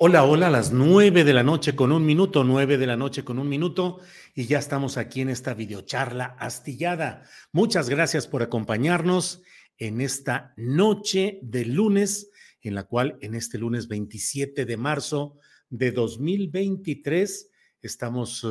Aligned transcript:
Hola, 0.00 0.22
hola, 0.22 0.46
a 0.46 0.50
las 0.50 0.70
nueve 0.70 1.24
de 1.24 1.32
la 1.32 1.42
noche 1.42 1.74
con 1.74 1.90
un 1.90 2.06
minuto, 2.06 2.44
nueve 2.44 2.78
de 2.78 2.86
la 2.86 2.96
noche 2.96 3.24
con 3.24 3.40
un 3.40 3.48
minuto, 3.48 3.98
y 4.32 4.46
ya 4.46 4.60
estamos 4.60 4.96
aquí 4.96 5.22
en 5.22 5.28
esta 5.28 5.54
videocharla 5.54 6.36
astillada. 6.38 7.24
Muchas 7.50 7.88
gracias 7.88 8.28
por 8.28 8.44
acompañarnos 8.44 9.42
en 9.76 10.00
esta 10.00 10.54
noche 10.56 11.40
de 11.42 11.64
lunes, 11.64 12.30
en 12.60 12.76
la 12.76 12.84
cual 12.84 13.18
en 13.22 13.34
este 13.34 13.58
lunes 13.58 13.88
27 13.88 14.66
de 14.66 14.76
marzo 14.76 15.36
de 15.68 15.90
2023 15.90 17.50
estamos 17.82 18.46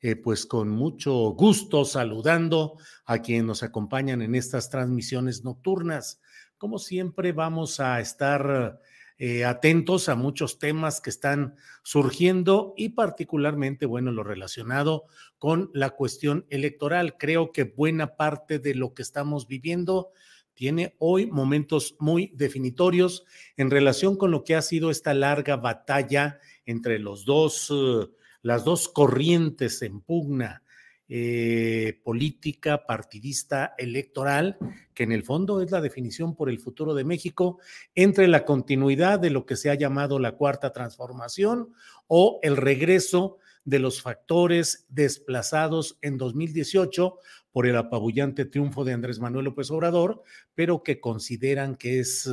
eh, 0.00 0.14
pues 0.14 0.46
con 0.46 0.68
mucho 0.68 1.12
gusto 1.30 1.84
saludando 1.84 2.78
a 3.04 3.18
quienes 3.18 3.46
nos 3.46 3.62
acompañan 3.64 4.22
en 4.22 4.36
estas 4.36 4.70
transmisiones 4.70 5.42
nocturnas. 5.42 6.20
Como 6.56 6.78
siempre 6.78 7.32
vamos 7.32 7.80
a 7.80 7.98
estar 7.98 8.78
eh, 9.20 9.44
atentos 9.44 10.08
a 10.08 10.14
muchos 10.14 10.60
temas 10.60 11.00
que 11.00 11.10
están 11.10 11.56
surgiendo 11.82 12.72
y 12.76 12.90
particularmente, 12.90 13.84
bueno, 13.84 14.12
lo 14.12 14.22
relacionado 14.22 15.06
con 15.38 15.70
la 15.74 15.90
cuestión 15.90 16.46
electoral. 16.50 17.16
Creo 17.18 17.50
que 17.50 17.64
buena 17.64 18.16
parte 18.16 18.60
de 18.60 18.76
lo 18.76 18.94
que 18.94 19.02
estamos 19.02 19.48
viviendo 19.48 20.12
tiene 20.54 20.94
hoy 20.98 21.26
momentos 21.26 21.96
muy 21.98 22.32
definitorios 22.34 23.24
en 23.56 23.70
relación 23.70 24.16
con 24.16 24.30
lo 24.30 24.44
que 24.44 24.54
ha 24.54 24.62
sido 24.62 24.90
esta 24.90 25.14
larga 25.14 25.56
batalla 25.56 26.38
entre 26.64 27.00
los 27.00 27.24
dos, 27.24 27.72
eh, 27.74 28.08
las 28.42 28.64
dos 28.64 28.88
corrientes 28.88 29.82
en 29.82 30.00
pugna 30.00 30.62
eh, 31.10 32.00
política, 32.04 32.84
partidista, 32.86 33.74
electoral, 33.78 34.58
que 34.92 35.04
en 35.04 35.12
el 35.12 35.22
fondo 35.22 35.62
es 35.62 35.70
la 35.70 35.80
definición 35.80 36.34
por 36.34 36.50
el 36.50 36.58
futuro 36.58 36.94
de 36.94 37.04
México 37.04 37.58
entre 37.94 38.28
la 38.28 38.44
continuidad 38.44 39.18
de 39.18 39.30
lo 39.30 39.46
que 39.46 39.56
se 39.56 39.70
ha 39.70 39.74
llamado 39.74 40.18
la 40.18 40.32
cuarta 40.32 40.72
transformación 40.72 41.72
o 42.08 42.40
el 42.42 42.58
regreso 42.58 43.38
de 43.64 43.78
los 43.78 44.02
factores 44.02 44.86
desplazados 44.90 45.98
en 46.02 46.18
2018 46.18 47.18
por 47.52 47.66
el 47.66 47.76
apabullante 47.76 48.44
triunfo 48.44 48.84
de 48.84 48.92
Andrés 48.92 49.18
Manuel 49.18 49.46
López 49.46 49.70
Obrador, 49.70 50.22
pero 50.54 50.82
que 50.82 51.00
consideran 51.00 51.76
que 51.76 52.00
es 52.00 52.30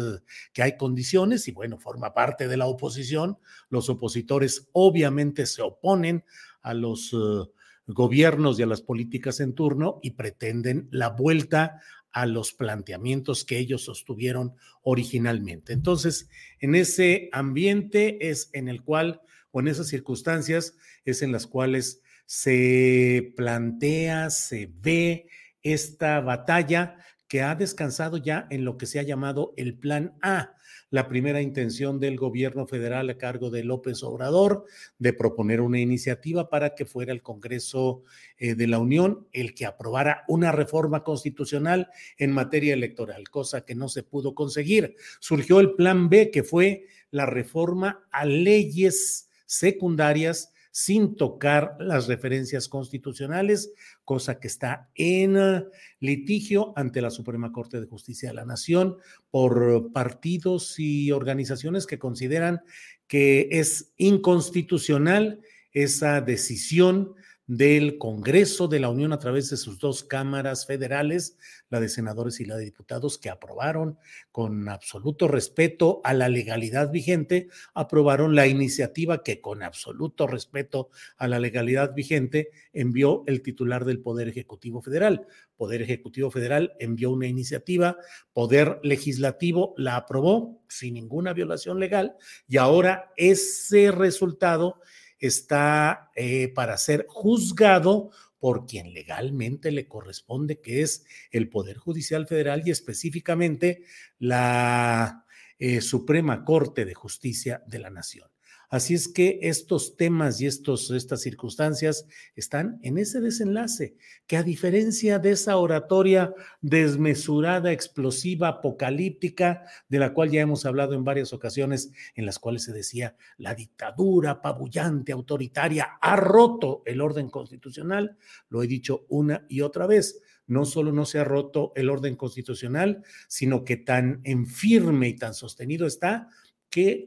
que 0.54 0.64
hay 0.64 0.76
condiciones 0.76 1.48
y 1.48 1.52
bueno, 1.52 1.78
forma 1.78 2.14
parte 2.14 2.48
de 2.48 2.58
la 2.58 2.68
oposición. 2.68 3.38
Los 3.70 3.90
opositores 3.90 4.68
obviamente 4.74 5.46
se 5.46 5.62
oponen 5.62 6.26
a 6.62 6.74
los 6.74 7.14
uh, 7.14 7.52
gobiernos 7.88 8.60
y 8.60 8.64
a 8.64 8.68
las 8.68 8.82
políticas 8.82 9.40
en 9.40 9.54
turno 9.54 10.00
y 10.02 10.12
pretenden 10.12 10.88
la 10.92 11.10
vuelta 11.10 11.82
a 12.12 12.26
los 12.26 12.54
planteamientos 12.54 13.44
que 13.44 13.60
ellos 13.60 13.84
sostuvieron 13.84 14.54
originalmente. 14.84 15.74
Entonces, 15.74 16.30
en 16.60 16.76
ese 16.76 17.30
ambiente 17.34 18.30
es 18.30 18.50
en 18.54 18.70
el 18.70 18.82
cual, 18.84 19.22
o 19.52 19.60
en 19.60 19.68
esas 19.68 19.88
circunstancias, 19.88 20.76
es 21.04 21.22
en 21.22 21.32
las 21.32 21.46
cuales 21.46 22.02
se 22.26 23.34
plantea, 23.36 24.30
se 24.30 24.72
ve 24.80 25.28
esta 25.62 26.22
batalla 26.22 26.98
que 27.28 27.42
ha 27.42 27.56
descansado 27.56 28.18
ya 28.18 28.48
en 28.50 28.66
lo 28.66 28.78
que 28.78 28.86
se 28.86 29.00
ha 29.00 29.04
llamado 29.04 29.54
el 29.58 29.78
Plan 29.78 30.16
A, 30.22 30.56
la 30.90 31.08
primera 31.08 31.42
intención 31.42 32.00
del 32.00 32.16
gobierno 32.16 32.68
federal 32.68 33.10
a 33.10 33.18
cargo 33.18 33.50
de 33.50 33.64
López 33.64 34.04
Obrador 34.04 34.66
de 35.00 35.14
proponer 35.14 35.62
una 35.62 35.80
iniciativa 35.80 36.50
para 36.50 36.76
que 36.76 36.86
fuera 36.86 37.12
el 37.12 37.22
Congreso 37.22 38.04
eh, 38.38 38.56
de 38.56 38.68
la 38.68 38.80
Unión 38.80 39.28
el 39.32 39.54
que 39.56 39.66
aprobara 39.66 40.24
una 40.28 40.52
reforma 40.52 41.04
constitucional 41.04 41.90
en 42.18 42.32
materia 42.32 42.74
electoral, 42.74 43.30
cosa 43.30 43.66
que 43.66 43.76
no 43.76 43.90
se 43.90 44.04
pudo 44.04 44.36
conseguir. 44.36 44.96
Surgió 45.20 45.60
el 45.60 45.74
plan 45.74 46.10
B, 46.10 46.32
que 46.32 46.44
fue 46.44 46.86
la 47.12 47.26
reforma 47.26 48.08
a 48.12 48.26
leyes 48.26 49.30
secundarias 49.46 50.54
sin 50.78 51.16
tocar 51.16 51.78
las 51.80 52.08
referencias 52.08 52.68
constitucionales, 52.68 53.72
cosa 54.04 54.42
que 54.42 54.48
está 54.48 54.90
en 54.94 55.66
litigio 56.02 56.74
ante 56.76 57.02
la 57.02 57.12
Suprema 57.12 57.54
Corte 57.54 57.80
de 57.80 57.88
Justicia 57.88 58.28
de 58.28 58.36
la 58.36 58.44
Nación 58.44 58.98
por 59.32 59.94
partidos 59.94 60.78
y 60.78 61.14
organizaciones 61.14 61.88
que 61.88 61.98
consideran 61.98 62.60
que 63.08 63.48
es 63.52 63.94
inconstitucional 63.96 65.40
esa 65.72 66.20
decisión 66.20 67.16
del 67.48 67.98
Congreso 68.00 68.68
de 68.68 68.80
la 68.80 68.90
Unión 68.90 69.14
a 69.14 69.20
través 69.20 69.50
de 69.50 69.58
sus 69.58 69.78
dos 69.78 70.04
cámaras 70.04 70.66
federales, 70.66 71.38
la 71.70 71.80
de 71.80 71.90
senadores 71.90 72.40
y 72.40 72.46
la 72.46 72.58
de 72.58 72.66
diputados, 72.66 73.18
que 73.18 73.30
aprobaron 73.30 73.98
con 74.32 74.68
absoluto 74.68 75.28
respeto 75.28 76.02
a 76.04 76.14
la 76.14 76.28
legalidad 76.28 76.92
vigente, 76.92 77.50
aprobaron 77.74 78.36
la 78.36 78.48
iniciativa 78.48 79.24
que 79.24 79.42
con 79.42 79.62
absoluto 79.62 80.26
respeto 80.28 80.90
a 81.18 81.28
la 81.28 81.40
legalidad 81.40 81.94
vigente 81.94 82.50
envió 82.74 83.24
el 83.28 83.42
titular 83.42 83.86
del 83.86 84.02
Poder 84.02 84.28
Ejecutivo 84.28 84.82
Federal. 84.82 85.28
Poder 85.56 85.82
Ejecutivo 85.82 86.32
Federal 86.32 86.74
envió 86.80 87.12
una 87.12 87.28
iniciativa, 87.28 87.98
Poder 88.34 88.80
Legislativo 88.84 89.74
la 89.78 89.96
aprobó 89.98 90.64
sin 90.68 90.96
ninguna 90.96 91.34
violación 91.34 91.80
legal 91.80 92.16
y 92.48 92.58
ahora 92.58 93.12
ese 93.16 93.92
resultado 93.92 94.82
está 95.26 96.12
eh, 96.16 96.50
para 96.54 96.78
ser 96.78 97.06
juzgado 97.10 98.12
por 98.40 98.66
quien 98.68 98.94
legalmente 98.94 99.72
le 99.72 99.88
corresponde, 99.88 100.62
que 100.62 100.82
es 100.82 101.06
el 101.32 101.50
Poder 101.50 101.78
Judicial 101.78 102.28
Federal 102.28 102.62
y 102.66 102.72
específicamente 102.72 103.84
la 104.20 105.26
eh, 105.58 105.82
Suprema 105.82 106.44
Corte 106.44 106.86
de 106.86 106.94
Justicia 106.94 107.64
de 107.66 107.80
la 107.80 107.90
Nación. 107.90 108.35
Así 108.76 108.94
es 108.94 109.08
que 109.08 109.40
estos 109.42 109.96
temas 109.96 110.42
y 110.42 110.48
estos, 110.48 110.92
estas 110.92 111.22
circunstancias 111.22 112.06
están 112.36 112.78
en 112.84 112.98
ese 112.98 113.22
desenlace, 113.22 113.96
que 114.28 114.36
a 114.36 114.44
diferencia 114.44 115.18
de 115.18 115.32
esa 115.32 115.56
oratoria 115.56 116.34
desmesurada, 116.60 117.72
explosiva, 117.72 118.50
apocalíptica, 118.50 119.64
de 119.88 120.00
la 120.00 120.14
cual 120.14 120.30
ya 120.30 120.42
hemos 120.42 120.66
hablado 120.66 120.94
en 120.94 121.06
varias 121.06 121.32
ocasiones, 121.32 121.94
en 122.16 122.26
las 122.26 122.38
cuales 122.38 122.64
se 122.64 122.74
decía, 122.74 123.16
la 123.38 123.56
dictadura 123.56 124.32
apabullante, 124.32 125.14
autoritaria, 125.14 125.98
ha 126.02 126.18
roto 126.18 126.84
el 126.86 127.00
orden 127.00 127.30
constitucional, 127.30 128.18
lo 128.50 128.62
he 128.62 128.68
dicho 128.68 129.06
una 129.08 129.46
y 129.48 129.62
otra 129.62 129.88
vez 129.88 130.22
no 130.48 130.66
solo 130.66 130.92
no 130.92 131.06
se 131.06 131.18
ha 131.18 131.24
roto 131.24 131.72
el 131.76 131.90
orden 131.90 132.16
constitucional, 132.16 133.04
sino 133.28 133.64
que 133.64 133.78
tan 133.78 134.22
en 134.26 134.46
firme 134.46 135.08
y 135.08 135.16
tan 135.16 135.34
sostenido 135.34 135.88
está 135.88 136.30
que 136.76 137.06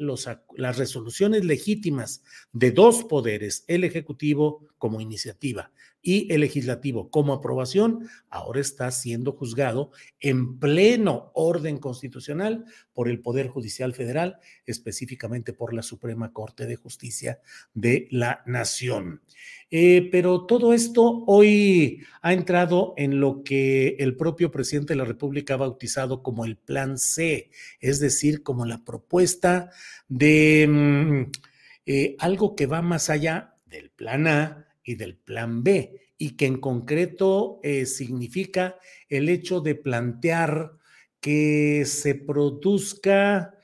las 0.56 0.78
resoluciones 0.78 1.44
legítimas 1.44 2.22
de 2.54 2.70
dos 2.70 3.04
poderes, 3.04 3.64
el 3.66 3.84
Ejecutivo 3.84 4.66
como 4.78 4.98
iniciativa 4.98 5.70
y 6.08 6.26
el 6.32 6.40
legislativo 6.40 7.10
como 7.10 7.34
aprobación, 7.34 8.08
ahora 8.30 8.62
está 8.62 8.90
siendo 8.90 9.32
juzgado 9.32 9.90
en 10.20 10.58
pleno 10.58 11.32
orden 11.34 11.76
constitucional 11.76 12.64
por 12.94 13.10
el 13.10 13.20
Poder 13.20 13.48
Judicial 13.48 13.92
Federal, 13.92 14.38
específicamente 14.64 15.52
por 15.52 15.74
la 15.74 15.82
Suprema 15.82 16.32
Corte 16.32 16.64
de 16.64 16.76
Justicia 16.76 17.40
de 17.74 18.08
la 18.10 18.42
Nación. 18.46 19.20
Eh, 19.70 20.08
pero 20.10 20.46
todo 20.46 20.72
esto 20.72 21.24
hoy 21.26 22.02
ha 22.22 22.32
entrado 22.32 22.94
en 22.96 23.20
lo 23.20 23.44
que 23.44 23.96
el 23.98 24.16
propio 24.16 24.50
presidente 24.50 24.94
de 24.94 24.98
la 25.00 25.04
República 25.04 25.54
ha 25.54 25.58
bautizado 25.58 26.22
como 26.22 26.46
el 26.46 26.56
Plan 26.56 26.96
C, 26.96 27.50
es 27.80 28.00
decir, 28.00 28.42
como 28.42 28.64
la 28.64 28.82
propuesta 28.82 29.68
de 30.08 30.66
mm, 30.66 31.32
eh, 31.84 32.16
algo 32.18 32.56
que 32.56 32.64
va 32.64 32.80
más 32.80 33.10
allá 33.10 33.56
del 33.66 33.90
Plan 33.90 34.26
A 34.26 34.67
y 34.88 34.96
del 34.96 35.16
Plan 35.16 35.62
B, 35.62 36.00
y 36.16 36.36
que 36.36 36.46
en 36.46 36.60
concreto 36.60 37.60
eh, 37.62 37.86
significa 37.86 38.76
el 39.08 39.28
hecho 39.28 39.60
de 39.60 39.74
plantear 39.74 40.72
que 41.20 41.84
se 41.86 42.14
produzca 42.14 43.54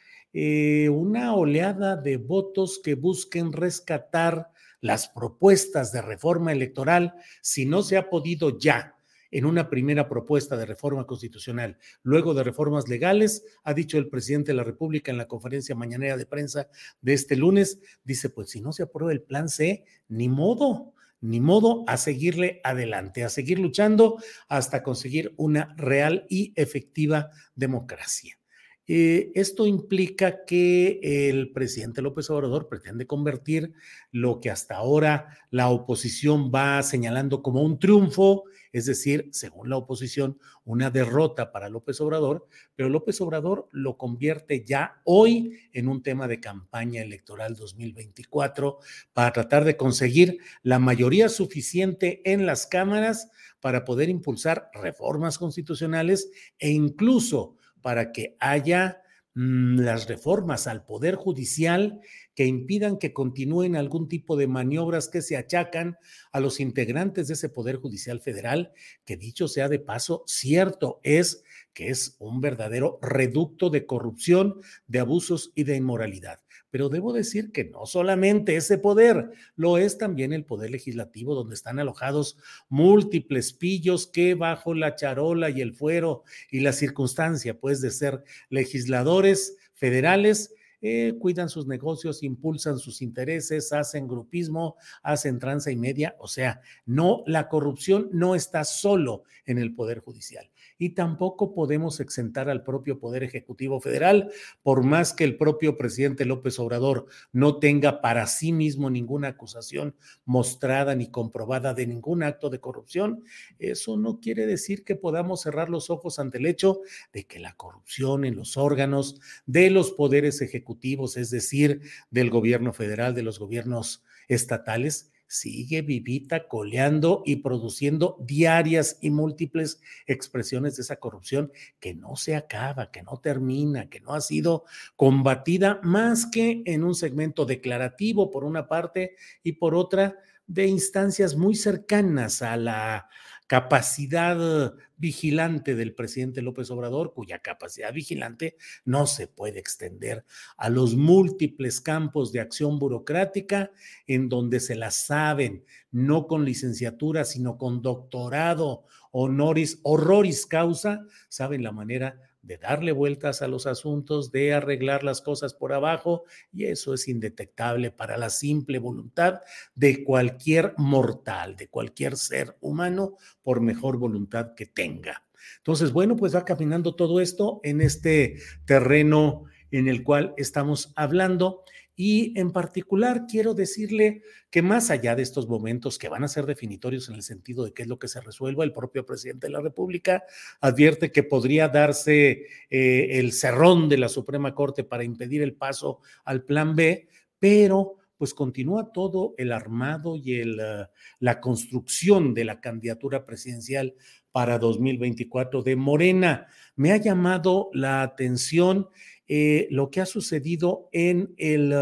una 0.91 1.37
oleada 1.37 1.95
de 1.97 2.17
votos 2.17 2.81
que 2.83 2.97
busquen 2.97 3.53
rescatar 3.53 4.51
las 4.81 5.09
propuestas 5.09 5.93
de 5.93 6.03
reforma 6.03 6.51
electoral, 6.53 7.15
si 7.41 7.67
no 7.67 7.83
se 7.83 7.97
ha 7.97 8.11
podido 8.11 8.59
ya 8.59 8.95
en 9.35 9.47
una 9.47 9.69
primera 9.69 10.09
propuesta 10.09 10.57
de 10.57 10.65
reforma 10.65 11.07
constitucional, 11.07 11.77
luego 12.05 12.35
de 12.35 12.45
reformas 12.45 12.89
legales, 12.89 13.45
ha 13.65 13.75
dicho 13.75 13.99
el 13.99 14.09
presidente 14.09 14.53
de 14.53 14.57
la 14.57 14.63
República 14.63 15.11
en 15.11 15.19
la 15.19 15.27
conferencia 15.27 15.75
mañanera 15.75 16.17
de 16.17 16.25
prensa 16.25 16.69
de 17.01 17.15
este 17.15 17.35
lunes, 17.35 17.81
dice, 18.05 18.31
pues 18.31 18.51
si 18.51 18.61
no 18.61 18.73
se 18.73 18.85
aprueba 18.85 19.11
el 19.11 19.23
plan 19.23 19.49
C, 19.49 19.85
ni 20.09 20.29
modo, 20.29 20.94
ni 21.25 21.41
modo 21.41 21.85
a 21.87 21.97
seguirle 21.97 22.61
adelante, 22.65 23.25
a 23.25 23.31
seguir 23.31 23.59
luchando 23.59 24.19
hasta 24.49 24.83
conseguir 24.83 25.33
una 25.39 25.75
real 25.79 26.27
y 26.29 26.53
efectiva 26.55 27.31
democracia. 27.55 28.39
Eh, 28.87 29.33
esto 29.35 29.67
implica 29.67 30.45
que 30.45 31.01
el 31.03 31.51
presidente 31.53 32.03
López 32.03 32.29
Obrador 32.29 32.69
pretende 32.69 33.07
convertir 33.07 33.73
lo 34.13 34.41
que 34.41 34.51
hasta 34.51 34.77
ahora 34.77 35.29
la 35.51 35.71
oposición 35.71 36.53
va 36.55 36.83
señalando 36.83 37.43
como 37.43 37.63
un 37.63 37.79
triunfo, 37.79 38.45
es 38.75 38.87
decir, 38.87 39.29
según 39.31 39.71
la 39.71 39.77
oposición, 39.77 40.37
una 40.65 40.91
derrota 40.91 41.53
para 41.53 41.69
López 41.69 42.01
Obrador, 42.01 42.49
pero 42.75 42.89
López 42.89 43.21
Obrador 43.21 43.69
lo 43.71 43.97
convierte 43.97 44.65
ya 44.65 45.01
hoy 45.05 45.61
en 45.73 45.87
un 45.87 46.03
tema 46.03 46.27
de 46.27 46.41
campaña 46.41 47.01
electoral 47.01 47.55
2024 47.55 48.81
para 49.13 49.33
tratar 49.33 49.63
de 49.63 49.77
conseguir 49.77 50.39
la 50.65 50.81
mayoría 50.81 51.29
suficiente 51.29 52.21
en 52.25 52.47
las 52.47 52.67
cámaras 52.67 53.31
para 53.61 53.85
poder 53.85 54.09
impulsar 54.09 54.71
reformas 54.75 55.39
constitucionales 55.39 56.33
e 56.59 56.71
incluso 56.71 57.55
para 57.81 58.11
que 58.11 58.37
haya 58.41 59.04
las 59.35 60.09
reformas 60.09 60.67
al 60.69 60.85
Poder 60.85 61.17
Judicial 61.17 62.01
que 62.35 62.47
impidan 62.47 62.99
que 62.99 63.13
continúen 63.13 63.75
algún 63.77 64.09
tipo 64.09 64.37
de 64.37 64.47
maniobras 64.47 65.09
que 65.09 65.23
se 65.23 65.37
achacan 65.37 65.97
a 66.33 66.41
los 66.41 66.61
integrantes 66.61 67.29
de 67.29 67.35
ese 67.35 67.49
Poder 67.49 67.77
Judicial 67.77 68.21
Federal, 68.21 68.73
que 69.05 69.17
dicho 69.17 69.49
sea 69.49 69.69
de 69.69 69.81
paso, 69.81 70.23
cierto 70.27 71.01
es 71.03 71.43
que 71.73 71.89
es 71.89 72.17
un 72.21 72.41
verdadero 72.41 72.99
reducto 73.03 73.71
de 73.71 73.87
corrupción, 73.87 74.61
de 74.87 75.01
abusos 75.01 75.51
y 75.55 75.65
de 75.65 75.77
inmoralidad. 75.77 76.44
Pero 76.75 76.89
debo 76.89 77.13
decir 77.13 77.53
que 77.53 77.67
no 77.67 77.87
solamente 77.87 78.57
ese 78.57 78.79
poder, 78.79 79.31
lo 79.55 79.79
es 79.79 79.97
también 79.97 80.33
el 80.33 80.45
poder 80.45 80.73
legislativo, 80.73 81.37
donde 81.37 81.55
están 81.55 81.79
alojados 81.79 82.37
múltiples 82.69 83.53
pillos 83.53 84.09
que 84.09 84.35
bajo 84.35 84.75
la 84.75 84.97
charola 84.97 85.51
y 85.51 85.61
el 85.61 85.73
fuero 85.73 86.25
y 86.51 86.63
la 86.63 86.73
circunstancia, 86.73 87.61
pues, 87.61 87.81
de 87.81 87.93
ser 87.93 88.25
legisladores 88.51 89.57
federales, 89.75 90.53
eh, 90.81 91.15
cuidan 91.21 91.49
sus 91.49 91.69
negocios, 91.69 92.25
impulsan 92.25 92.81
sus 92.81 93.03
intereses, 93.03 93.73
hacen 93.73 94.09
grupismo, 94.09 94.75
hacen 95.05 95.39
tranza 95.39 95.71
y 95.71 95.77
media. 95.77 96.17
O 96.19 96.27
sea, 96.27 96.61
no, 96.87 97.23
la 97.29 97.49
corrupción 97.49 98.09
no 98.11 98.35
está 98.35 98.65
solo 98.65 99.23
en 99.47 99.59
el 99.59 99.77
Poder 99.77 100.01
Judicial 100.01 100.51
y 100.79 100.91
tampoco 100.91 101.55
podemos 101.55 102.01
exentar 102.01 102.49
al 102.49 102.63
propio 102.63 102.99
Poder 102.99 103.23
Ejecutivo 103.23 103.81
Federal, 103.81 104.31
por 104.63 104.85
más 104.85 105.13
que 105.13 105.25
el 105.25 105.37
propio 105.37 105.77
presidente 105.77 106.25
López 106.25 106.59
Obrador 106.59 107.07
no 107.33 107.59
tenga 107.59 108.01
para 108.01 108.27
sí 108.27 108.53
mismo 108.53 108.91
ninguna 108.91 109.29
acusación 109.29 109.95
mostrada 110.25 110.95
ni 110.95 111.11
comprobada 111.11 111.75
de 111.75 111.87
ningún 111.87 112.23
acto 112.23 112.51
de 112.51 112.61
corrupción. 112.61 113.25
Eso 113.59 113.97
no 113.97 114.21
quiere 114.21 114.47
decir 114.47 114.85
que 114.85 114.97
podamos 114.97 115.43
cerrar 115.43 115.71
los 115.71 115.91
ojos 115.91 116.19
ante 116.19 116.39
el 116.39 116.47
hecho 116.47 116.81
de 117.13 117.25
que 117.25 117.39
la 117.39 117.55
corrupción 117.57 118.25
en 118.25 118.37
los 118.37 118.57
órganos 118.57 119.21
de 119.47 119.71
los 119.71 119.93
poderes 119.93 120.41
ejecutivos, 120.41 121.17
es 121.17 121.31
decir, 121.31 121.83
del 122.11 122.31
gobierno 122.31 122.73
federal, 122.73 123.15
de 123.15 123.23
los 123.23 123.39
gobiernos 123.39 124.03
estatales, 124.29 125.13
sigue 125.27 125.83
vivita, 125.83 126.49
coleando 126.49 127.23
y 127.25 127.37
produciendo 127.37 128.17
diarias 128.21 128.99
y 129.01 129.11
múltiples 129.11 129.81
expresiones 130.07 130.77
de 130.77 130.83
esa 130.83 130.97
corrupción 130.97 131.53
que 131.81 131.95
no 131.95 132.17
se 132.17 132.37
acaba, 132.37 132.91
que 132.91 133.03
no 133.03 133.19
termina, 133.19 133.89
que 133.89 134.01
no 134.01 134.15
ha 134.15 134.21
sido 134.21 134.65
combatida 134.97 135.81
más 135.83 136.27
que 136.27 136.63
en 136.67 136.85
un 136.85 136.95
segmento 136.95 137.45
declarativo 137.47 138.31
por 138.31 138.45
una 138.45 138.69
parte 138.69 139.17
y 139.43 139.53
por 139.53 139.75
otra 139.75 140.17
de 140.47 140.67
instancias 140.67 141.37
muy 141.37 141.55
cercanas 141.55 142.43
a 142.43 142.57
la 142.57 143.09
capacidad 143.47 144.75
vigilante 144.97 145.75
del 145.75 145.95
presidente 145.95 146.41
López 146.41 146.71
Obrador, 146.71 147.13
cuya 147.13 147.41
capacidad 147.41 147.93
vigilante 147.93 148.57
no 148.85 149.07
se 149.07 149.27
puede 149.27 149.59
extender 149.59 150.25
a 150.57 150.71
los 150.71 150.97
múltiples 150.97 151.81
campos 151.81 152.33
de 152.33 152.41
acción 152.41 152.79
burocrática 152.79 153.71
en 154.07 154.29
donde 154.29 154.61
se 154.61 154.75
la 154.77 154.91
saben, 154.91 155.65
no 155.91 156.27
con 156.27 156.45
licenciatura, 156.45 157.25
sino 157.25 157.59
con 157.59 157.83
doctorado, 157.83 158.85
honoris, 159.11 159.79
horroris 159.83 160.47
causa, 160.47 161.05
saben 161.29 161.63
la 161.63 161.73
manera 161.73 162.19
de 162.45 162.59
darle 162.59 162.93
vueltas 162.93 163.43
a 163.43 163.49
los 163.49 163.67
asuntos, 163.67 164.31
de 164.31 164.53
arreglar 164.53 165.03
las 165.03 165.21
cosas 165.21 165.55
por 165.55 165.73
abajo, 165.73 166.25
y 166.53 166.67
eso 166.67 166.95
es 166.95 167.09
indetectable 167.09 167.91
para 167.91 168.17
la 168.17 168.31
simple 168.31 168.79
voluntad 168.79 169.41
de 169.75 170.05
cualquier 170.05 170.75
mortal, 170.77 171.57
de 171.57 171.69
cualquier 171.69 172.17
ser 172.17 172.57
humano, 172.61 173.17
por 173.43 173.61
mejor 173.61 173.99
voluntad 173.99 174.55
que 174.55 174.67
tenga. 174.67 175.25
Entonces, 175.59 175.93
bueno, 175.93 176.17
pues 176.17 176.35
va 176.35 176.45
caminando 176.45 176.95
todo 176.95 177.21
esto 177.21 177.61
en 177.63 177.81
este 177.81 178.39
terreno 178.65 179.45
en 179.71 179.89
el 179.89 180.05
cual 180.05 180.35
estamos 180.37 180.93
hablando 180.95 181.65
y 181.97 182.39
en 182.39 182.51
particular 182.51 183.27
quiero 183.29 183.55
decirle 183.55 184.23
que 184.51 184.63
más 184.63 184.91
allá 184.91 185.15
de 185.15 185.23
estos 185.23 185.49
momentos 185.49 185.99
que 185.99 186.09
van 186.09 186.25
a 186.25 186.29
ser 186.29 186.47
definitorios 186.47 187.09
en 187.09 187.15
el 187.15 187.23
sentido 187.23 187.65
de 187.65 187.73
qué 187.73 187.83
es 187.83 187.89
lo 187.89 187.99
que 187.99 188.09
se 188.09 188.21
resuelva, 188.21 188.65
el 188.65 188.73
propio 188.73 189.07
presidente 189.07 189.47
de 189.47 189.53
la 189.53 189.61
República 189.61 190.25
advierte 190.61 191.13
que 191.13 191.23
podría 191.23 191.69
darse 191.69 192.47
eh, 192.71 193.09
el 193.19 193.33
cerrón 193.33 193.89
de 193.89 193.99
la 193.99 194.09
Suprema 194.09 194.55
Corte 194.55 194.83
para 194.83 195.05
impedir 195.05 195.43
el 195.43 195.55
paso 195.55 196.01
al 196.25 196.43
plan 196.43 196.75
B, 196.75 197.09
pero 197.39 197.99
pues 198.17 198.33
continúa 198.33 198.93
todo 198.93 199.35
el 199.39 199.53
armado 199.53 200.17
y 200.17 200.37
el, 200.41 200.59
uh, 200.59 200.87
la 201.19 201.41
construcción 201.41 202.33
de 202.33 202.45
la 202.45 202.61
candidatura 202.61 203.27
presidencial 203.27 203.95
para 204.33 204.59
2024 204.59 205.63
de 205.63 205.77
Morena. 205.77 206.47
Me 206.75 206.93
ha 206.93 206.97
llamado 206.97 207.71
la 207.73 208.03
atención 208.03 208.89
eh, 209.29 209.69
lo 209.71 209.91
que 209.91 210.01
ha 210.01 210.07
sucedido 210.07 210.89
en, 210.93 211.35
el, 211.39 211.73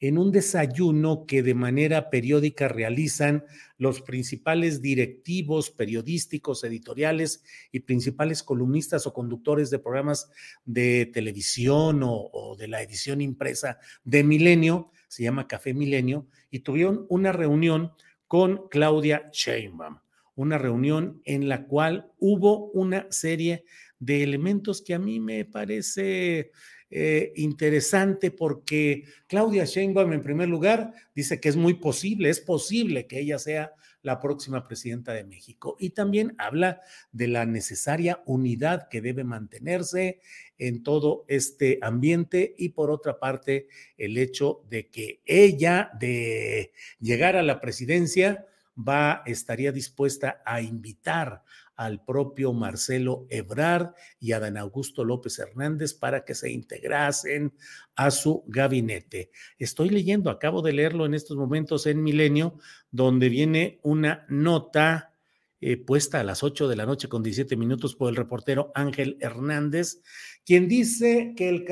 en 0.00 0.18
un 0.18 0.32
desayuno 0.32 1.26
que 1.26 1.42
de 1.42 1.54
manera 1.54 2.10
periódica 2.10 2.68
realizan 2.68 3.44
los 3.76 4.00
principales 4.00 4.80
directivos 4.82 5.70
periodísticos, 5.70 6.64
editoriales 6.64 7.42
y 7.72 7.80
principales 7.80 8.42
columnistas 8.42 9.06
o 9.06 9.12
conductores 9.12 9.70
de 9.70 9.78
programas 9.78 10.30
de 10.64 11.06
televisión 11.06 12.02
o, 12.02 12.30
o 12.32 12.56
de 12.56 12.68
la 12.68 12.82
edición 12.82 13.20
impresa 13.20 13.78
de 14.04 14.24
Milenio, 14.24 14.90
se 15.08 15.22
llama 15.22 15.48
Café 15.48 15.74
Milenio, 15.74 16.26
y 16.50 16.60
tuvieron 16.60 17.06
una 17.08 17.32
reunión 17.32 17.92
con 18.28 18.68
Claudia 18.68 19.30
Sheinbaum, 19.32 19.98
una 20.34 20.58
reunión 20.58 21.22
en 21.24 21.48
la 21.48 21.66
cual 21.66 22.12
hubo 22.18 22.70
una 22.70 23.06
serie 23.10 23.54
de 23.56 23.68
elementos 24.06 24.82
que 24.82 24.94
a 24.94 24.98
mí 24.98 25.20
me 25.20 25.44
parece 25.44 26.50
eh, 26.90 27.32
interesante 27.36 28.30
porque 28.30 29.04
Claudia 29.26 29.64
Sheinbaum, 29.64 30.12
en 30.12 30.22
primer 30.22 30.48
lugar, 30.48 30.92
dice 31.14 31.38
que 31.40 31.50
es 31.50 31.56
muy 31.56 31.74
posible, 31.74 32.30
es 32.30 32.40
posible 32.40 33.06
que 33.06 33.20
ella 33.20 33.38
sea 33.38 33.72
la 34.02 34.20
próxima 34.20 34.66
presidenta 34.66 35.12
de 35.12 35.24
México. 35.24 35.76
Y 35.78 35.90
también 35.90 36.34
habla 36.38 36.80
de 37.12 37.28
la 37.28 37.44
necesaria 37.44 38.22
unidad 38.24 38.88
que 38.88 39.02
debe 39.02 39.24
mantenerse 39.24 40.20
en 40.56 40.82
todo 40.82 41.24
este 41.28 41.78
ambiente 41.82 42.54
y 42.56 42.70
por 42.70 42.90
otra 42.90 43.18
parte 43.18 43.68
el 43.98 44.16
hecho 44.16 44.64
de 44.70 44.88
que 44.88 45.20
ella 45.26 45.90
de 46.00 46.72
llegar 47.00 47.36
a 47.36 47.42
la 47.42 47.60
presidencia 47.60 48.46
va, 48.76 49.22
estaría 49.26 49.72
dispuesta 49.72 50.42
a 50.46 50.62
invitar 50.62 51.42
al 51.78 52.04
propio 52.04 52.52
Marcelo 52.52 53.24
Ebrard 53.30 53.94
y 54.18 54.32
a 54.32 54.40
Dan 54.40 54.56
Augusto 54.56 55.04
López 55.04 55.38
Hernández 55.38 55.94
para 55.94 56.24
que 56.24 56.34
se 56.34 56.50
integrasen 56.50 57.54
a 57.94 58.10
su 58.10 58.42
gabinete. 58.48 59.30
Estoy 59.60 59.88
leyendo, 59.88 60.28
acabo 60.28 60.60
de 60.60 60.72
leerlo 60.72 61.06
en 61.06 61.14
estos 61.14 61.36
momentos 61.36 61.86
en 61.86 62.02
Milenio, 62.02 62.58
donde 62.90 63.28
viene 63.28 63.78
una 63.84 64.26
nota 64.28 65.14
eh, 65.60 65.76
puesta 65.76 66.18
a 66.18 66.24
las 66.24 66.42
8 66.42 66.66
de 66.66 66.74
la 66.74 66.84
noche 66.84 67.08
con 67.08 67.22
17 67.22 67.56
minutos 67.56 67.94
por 67.94 68.10
el 68.10 68.16
reportero 68.16 68.72
Ángel 68.74 69.16
Hernández, 69.20 70.02
quien 70.44 70.66
dice 70.66 71.32
que 71.36 71.48
el, 71.48 71.64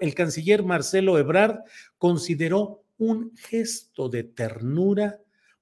el 0.00 0.14
canciller 0.14 0.64
Marcelo 0.64 1.18
Ebrard 1.18 1.60
consideró 1.96 2.84
un 2.98 3.34
gesto 3.36 4.10
de 4.10 4.24
ternura 4.24 5.18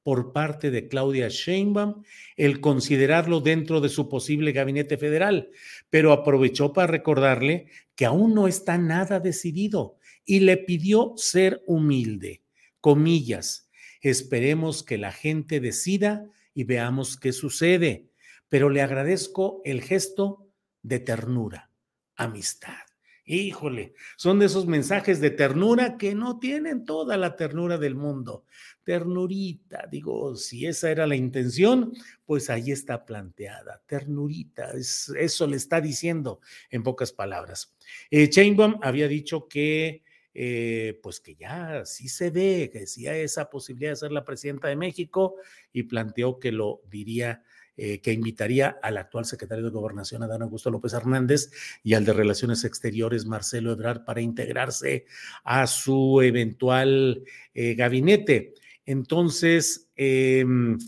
por 0.07 0.33
parte 0.33 0.71
de 0.71 0.87
Claudia 0.87 1.27
Sheinbaum 1.27 2.05
el 2.37 2.61
considerarlo 2.61 3.41
dentro 3.41 3.81
de 3.81 3.89
su 3.89 4.09
posible 4.09 4.53
gabinete 4.53 4.99
federal, 4.99 5.51
pero 5.91 6.13
aprovechó 6.13 6.73
para 6.73 6.87
recordarle 6.87 7.67
que 7.97 8.05
aún 8.07 8.33
no 8.33 8.47
está 8.47 8.79
nada 8.79 9.19
decidido 9.19 9.99
y 10.25 10.39
le 10.39 10.59
pidió 10.59 11.15
ser 11.17 11.61
humilde. 11.67 12.45
Comillas, 12.81 13.69
esperemos 14.01 14.85
que 14.85 14.97
la 14.97 15.11
gente 15.11 15.59
decida 15.59 16.31
y 16.55 16.63
veamos 16.63 17.17
qué 17.17 17.33
sucede. 17.33 18.07
Pero 18.49 18.71
le 18.71 18.83
agradezco 18.83 19.61
el 19.65 19.83
gesto 19.83 20.47
de 20.83 21.01
ternura, 21.01 21.73
amistad. 22.15 22.86
Híjole, 23.29 23.95
son 24.17 24.39
de 24.39 24.47
esos 24.47 24.67
mensajes 24.67 25.21
de 25.21 25.31
ternura 25.31 25.99
que 25.99 26.15
no 26.15 26.39
tienen 26.39 26.85
toda 26.85 27.17
la 27.17 27.35
ternura 27.35 27.77
del 27.77 27.97
mundo. 27.97 28.45
Ternurita, 28.85 29.89
digo, 29.91 30.37
si 30.37 30.65
esa 30.65 30.93
era 30.93 31.09
la 31.09 31.17
intención, 31.17 31.93
pues 32.25 32.51
ahí 32.51 32.71
está 32.71 33.05
planteada. 33.05 33.83
Ternurita, 33.87 34.71
eso 34.75 35.47
le 35.49 35.57
está 35.57 35.81
diciendo 35.81 36.41
en 36.71 36.85
pocas 36.85 37.13
palabras. 37.13 37.75
Eh, 38.13 38.31
Chainbaum 38.31 38.79
había 38.81 39.09
dicho 39.09 39.49
que 39.49 40.05
eh, 40.33 41.01
pues 41.03 41.19
que 41.19 41.35
ya 41.35 41.85
sí 41.85 42.09
se 42.09 42.31
ve, 42.31 42.71
que 42.71 42.87
sí 42.87 43.09
hay 43.09 43.23
esa 43.23 43.51
posibilidad 43.51 43.93
de 43.93 43.97
ser 43.97 44.13
la 44.13 44.25
presidenta 44.25 44.69
de 44.69 44.77
México 44.77 45.37
y 45.73 45.85
planteó 45.85 46.39
que 46.39 46.53
lo 46.53 46.83
diría, 46.89 47.43
eh, 47.77 48.01
que 48.01 48.13
invitaría 48.13 48.79
al 48.83 48.97
actual 48.97 49.25
secretario 49.25 49.65
de 49.65 49.71
Gobernación, 49.71 50.23
Adán 50.23 50.43
Augusto 50.43 50.71
López 50.71 50.93
Hernández, 50.93 51.51
y 51.83 51.95
al 51.95 52.05
de 52.05 52.13
Relaciones 52.13 52.65
Exteriores, 52.65 53.27
Marcelo 53.27 53.73
Ebrard, 53.73 54.05
para 54.05 54.21
integrarse 54.21 55.07
a 55.45 55.67
su 55.67 56.21
eventual 56.23 57.25
eh, 57.55 57.75
gabinete. 57.75 58.55
Entonces, 58.85 59.91
em, 59.97 60.79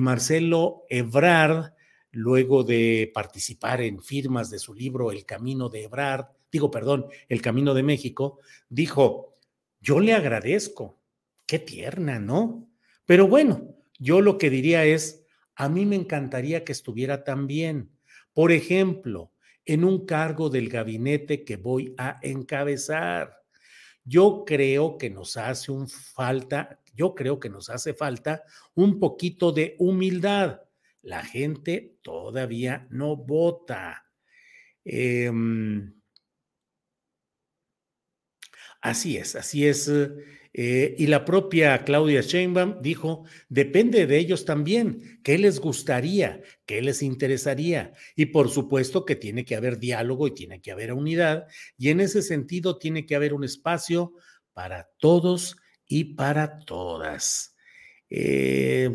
Marcelo 0.00 0.84
Ebrard, 0.88 1.72
luego 2.10 2.64
de 2.64 3.10
participar 3.12 3.82
en 3.82 4.02
firmas 4.02 4.50
de 4.50 4.58
su 4.58 4.72
libro 4.72 5.12
El 5.12 5.26
Camino 5.26 5.68
de 5.68 5.84
Ebrard, 5.84 6.26
digo, 6.54 6.70
perdón, 6.70 7.06
el 7.28 7.42
Camino 7.42 7.74
de 7.74 7.82
México, 7.82 8.38
dijo, 8.68 9.34
yo 9.80 9.98
le 9.98 10.14
agradezco, 10.14 11.00
qué 11.46 11.58
tierna, 11.58 12.20
¿no? 12.20 12.68
Pero 13.04 13.26
bueno, 13.26 13.74
yo 13.98 14.20
lo 14.20 14.38
que 14.38 14.50
diría 14.50 14.84
es, 14.84 15.23
a 15.56 15.68
mí 15.68 15.86
me 15.86 15.96
encantaría 15.96 16.64
que 16.64 16.72
estuviera 16.72 17.24
también, 17.24 17.90
por 18.32 18.52
ejemplo, 18.52 19.32
en 19.64 19.84
un 19.84 20.04
cargo 20.06 20.50
del 20.50 20.68
gabinete 20.68 21.44
que 21.44 21.56
voy 21.56 21.94
a 21.96 22.18
encabezar. 22.22 23.42
Yo 24.04 24.44
creo 24.46 24.98
que 24.98 25.10
nos 25.10 25.36
hace 25.36 25.72
un 25.72 25.88
falta, 25.88 26.80
yo 26.94 27.14
creo 27.14 27.40
que 27.40 27.48
nos 27.48 27.70
hace 27.70 27.94
falta 27.94 28.42
un 28.74 28.98
poquito 28.98 29.52
de 29.52 29.76
humildad. 29.78 30.60
La 31.02 31.22
gente 31.24 31.96
todavía 32.02 32.86
no 32.90 33.16
vota. 33.16 34.06
Eh, 34.84 35.30
Así 38.84 39.16
es, 39.16 39.34
así 39.34 39.66
es. 39.66 39.90
Eh, 40.52 40.94
y 40.98 41.06
la 41.06 41.24
propia 41.24 41.84
Claudia 41.84 42.20
Sheinbaum 42.20 42.82
dijo, 42.82 43.24
depende 43.48 44.06
de 44.06 44.18
ellos 44.18 44.44
también, 44.44 45.20
qué 45.24 45.38
les 45.38 45.58
gustaría, 45.58 46.42
qué 46.66 46.82
les 46.82 47.02
interesaría. 47.02 47.94
Y 48.14 48.26
por 48.26 48.50
supuesto 48.50 49.06
que 49.06 49.16
tiene 49.16 49.46
que 49.46 49.56
haber 49.56 49.78
diálogo 49.78 50.26
y 50.26 50.34
tiene 50.34 50.60
que 50.60 50.70
haber 50.70 50.92
unidad. 50.92 51.46
Y 51.78 51.88
en 51.88 52.00
ese 52.00 52.20
sentido 52.20 52.76
tiene 52.76 53.06
que 53.06 53.16
haber 53.16 53.32
un 53.32 53.42
espacio 53.44 54.12
para 54.52 54.90
todos 54.98 55.56
y 55.86 56.12
para 56.14 56.58
todas. 56.58 57.56
Eh, 58.10 58.94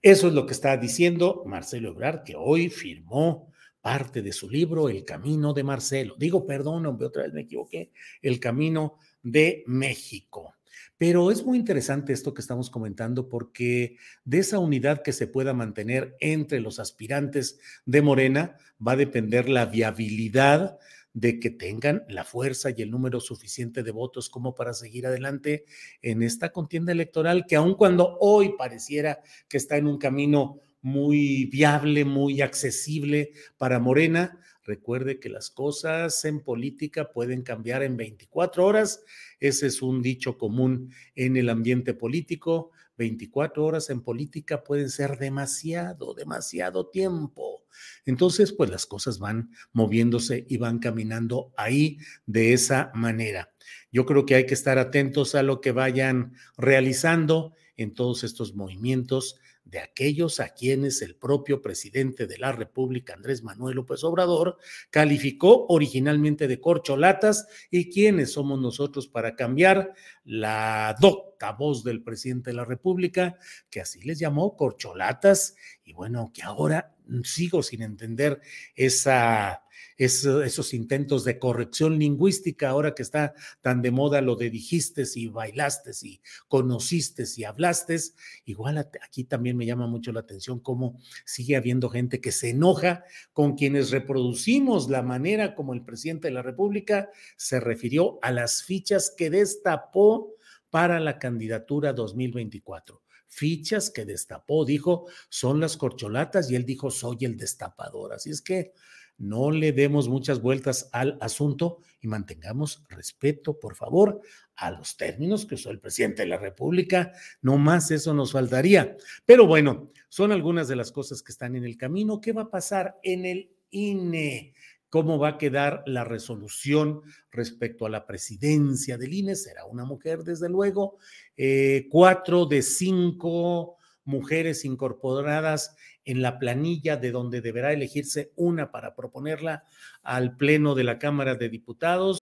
eso 0.00 0.28
es 0.28 0.32
lo 0.32 0.46
que 0.46 0.54
está 0.54 0.78
diciendo 0.78 1.42
Marcelo 1.44 1.90
Ebrard, 1.90 2.22
que 2.24 2.36
hoy 2.36 2.70
firmó 2.70 3.51
parte 3.82 4.22
de 4.22 4.32
su 4.32 4.48
libro 4.48 4.88
El 4.88 5.04
Camino 5.04 5.52
de 5.52 5.64
Marcelo. 5.64 6.14
Digo, 6.16 6.46
perdón, 6.46 6.86
otra 6.86 7.24
vez 7.24 7.32
me 7.32 7.42
equivoqué, 7.42 7.90
El 8.22 8.40
Camino 8.40 8.96
de 9.22 9.64
México. 9.66 10.54
Pero 10.96 11.32
es 11.32 11.44
muy 11.44 11.58
interesante 11.58 12.12
esto 12.12 12.32
que 12.32 12.40
estamos 12.40 12.70
comentando 12.70 13.28
porque 13.28 13.96
de 14.24 14.38
esa 14.38 14.60
unidad 14.60 15.02
que 15.02 15.12
se 15.12 15.26
pueda 15.26 15.52
mantener 15.52 16.16
entre 16.20 16.60
los 16.60 16.78
aspirantes 16.78 17.58
de 17.84 18.02
Morena 18.02 18.56
va 18.84 18.92
a 18.92 18.96
depender 18.96 19.48
la 19.48 19.66
viabilidad 19.66 20.78
de 21.12 21.40
que 21.40 21.50
tengan 21.50 22.04
la 22.08 22.24
fuerza 22.24 22.70
y 22.70 22.82
el 22.82 22.90
número 22.90 23.20
suficiente 23.20 23.82
de 23.82 23.90
votos 23.90 24.30
como 24.30 24.54
para 24.54 24.72
seguir 24.72 25.06
adelante 25.06 25.64
en 26.00 26.22
esta 26.22 26.52
contienda 26.52 26.92
electoral 26.92 27.46
que 27.46 27.56
aun 27.56 27.74
cuando 27.74 28.16
hoy 28.20 28.54
pareciera 28.56 29.20
que 29.48 29.56
está 29.56 29.76
en 29.76 29.88
un 29.88 29.98
camino 29.98 30.60
muy 30.82 31.46
viable, 31.46 32.04
muy 32.04 32.42
accesible 32.42 33.32
para 33.56 33.78
Morena. 33.78 34.38
Recuerde 34.64 35.18
que 35.18 35.28
las 35.28 35.50
cosas 35.50 36.24
en 36.24 36.40
política 36.40 37.10
pueden 37.12 37.42
cambiar 37.42 37.82
en 37.82 37.96
24 37.96 38.64
horas. 38.64 39.02
Ese 39.40 39.66
es 39.66 39.82
un 39.82 40.02
dicho 40.02 40.38
común 40.38 40.92
en 41.14 41.36
el 41.36 41.48
ambiente 41.48 41.94
político. 41.94 42.70
24 42.96 43.64
horas 43.64 43.90
en 43.90 44.02
política 44.02 44.62
pueden 44.62 44.90
ser 44.90 45.18
demasiado, 45.18 46.14
demasiado 46.14 46.88
tiempo. 46.88 47.64
Entonces, 48.04 48.52
pues 48.52 48.70
las 48.70 48.86
cosas 48.86 49.18
van 49.18 49.50
moviéndose 49.72 50.46
y 50.48 50.58
van 50.58 50.78
caminando 50.78 51.52
ahí 51.56 51.98
de 52.26 52.52
esa 52.52 52.92
manera. 52.94 53.52
Yo 53.90 54.06
creo 54.06 54.26
que 54.26 54.34
hay 54.34 54.46
que 54.46 54.54
estar 54.54 54.78
atentos 54.78 55.34
a 55.34 55.42
lo 55.42 55.60
que 55.60 55.72
vayan 55.72 56.34
realizando 56.56 57.54
en 57.76 57.94
todos 57.94 58.22
estos 58.24 58.54
movimientos 58.54 59.40
de 59.64 59.78
aquellos 59.78 60.40
a 60.40 60.50
quienes 60.50 61.02
el 61.02 61.16
propio 61.16 61.62
presidente 61.62 62.26
de 62.26 62.38
la 62.38 62.52
República, 62.52 63.14
Andrés 63.14 63.42
Manuel 63.42 63.76
López 63.76 64.04
Obrador, 64.04 64.58
calificó 64.90 65.66
originalmente 65.68 66.48
de 66.48 66.60
corcholatas 66.60 67.46
y 67.70 67.90
quienes 67.90 68.32
somos 68.32 68.60
nosotros 68.60 69.08
para 69.08 69.34
cambiar 69.34 69.94
la 70.24 70.96
docta 71.00 71.52
voz 71.52 71.84
del 71.84 72.02
presidente 72.02 72.50
de 72.50 72.56
la 72.56 72.64
República, 72.64 73.38
que 73.70 73.80
así 73.80 74.00
les 74.02 74.18
llamó 74.18 74.56
corcholatas, 74.56 75.56
y 75.84 75.92
bueno, 75.92 76.30
que 76.34 76.42
ahora 76.42 76.94
sigo 77.24 77.62
sin 77.62 77.82
entender 77.82 78.40
esa 78.74 79.62
esos 79.96 80.74
intentos 80.74 81.24
de 81.24 81.38
corrección 81.38 81.98
lingüística, 81.98 82.68
ahora 82.68 82.94
que 82.94 83.02
está 83.02 83.34
tan 83.60 83.82
de 83.82 83.90
moda 83.90 84.20
lo 84.20 84.36
de 84.36 84.50
dijiste 84.50 85.04
y 85.14 85.28
bailaste 85.28 85.92
y 86.02 86.20
conociste 86.48 87.24
y 87.36 87.44
hablaste, 87.44 87.96
igual 88.44 88.78
aquí 88.78 89.24
también 89.24 89.56
me 89.56 89.66
llama 89.66 89.86
mucho 89.86 90.12
la 90.12 90.20
atención 90.20 90.60
cómo 90.60 90.98
sigue 91.24 91.56
habiendo 91.56 91.88
gente 91.88 92.20
que 92.20 92.32
se 92.32 92.50
enoja 92.50 93.04
con 93.32 93.54
quienes 93.54 93.90
reproducimos 93.90 94.88
la 94.88 95.02
manera 95.02 95.54
como 95.54 95.74
el 95.74 95.84
presidente 95.84 96.28
de 96.28 96.34
la 96.34 96.42
República 96.42 97.10
se 97.36 97.60
refirió 97.60 98.18
a 98.22 98.30
las 98.30 98.62
fichas 98.62 99.12
que 99.16 99.30
destapó 99.30 100.34
para 100.70 101.00
la 101.00 101.18
candidatura 101.18 101.92
2024 101.92 103.02
fichas 103.32 103.88
que 103.88 104.04
destapó, 104.04 104.66
dijo, 104.66 105.06
son 105.30 105.58
las 105.58 105.78
corcholatas 105.78 106.50
y 106.50 106.54
él 106.54 106.66
dijo, 106.66 106.90
soy 106.90 107.16
el 107.22 107.38
destapador. 107.38 108.12
Así 108.12 108.28
es 108.28 108.42
que 108.42 108.74
no 109.22 109.52
le 109.52 109.70
demos 109.70 110.08
muchas 110.08 110.42
vueltas 110.42 110.90
al 110.90 111.16
asunto 111.20 111.78
y 112.00 112.08
mantengamos 112.08 112.84
respeto, 112.88 113.60
por 113.60 113.76
favor, 113.76 114.20
a 114.56 114.72
los 114.72 114.96
términos 114.96 115.46
que 115.46 115.54
usó 115.54 115.70
el 115.70 115.78
presidente 115.78 116.22
de 116.22 116.28
la 116.28 116.38
República. 116.38 117.12
No 117.40 117.56
más 117.56 117.92
eso 117.92 118.12
nos 118.14 118.32
faltaría. 118.32 118.96
Pero 119.24 119.46
bueno, 119.46 119.92
son 120.08 120.32
algunas 120.32 120.66
de 120.66 120.74
las 120.74 120.90
cosas 120.90 121.22
que 121.22 121.30
están 121.30 121.54
en 121.54 121.64
el 121.64 121.76
camino. 121.76 122.20
¿Qué 122.20 122.32
va 122.32 122.42
a 122.42 122.50
pasar 122.50 122.98
en 123.04 123.24
el 123.24 123.52
INE? 123.70 124.54
¿Cómo 124.90 125.20
va 125.20 125.28
a 125.28 125.38
quedar 125.38 125.84
la 125.86 126.02
resolución 126.02 127.02
respecto 127.30 127.86
a 127.86 127.90
la 127.90 128.04
presidencia 128.04 128.98
del 128.98 129.14
INE? 129.14 129.36
Será 129.36 129.66
una 129.66 129.84
mujer, 129.84 130.24
desde 130.24 130.48
luego. 130.48 130.98
Eh, 131.36 131.86
cuatro 131.88 132.44
de 132.44 132.60
cinco 132.60 133.76
mujeres 134.04 134.64
incorporadas 134.64 135.74
en 136.04 136.22
la 136.22 136.38
planilla 136.38 136.96
de 136.96 137.10
donde 137.10 137.40
deberá 137.40 137.72
elegirse 137.72 138.32
una 138.36 138.70
para 138.70 138.94
proponerla 138.94 139.64
al 140.02 140.36
Pleno 140.36 140.74
de 140.74 140.84
la 140.84 140.98
Cámara 140.98 141.34
de 141.34 141.48
Diputados. 141.48 142.18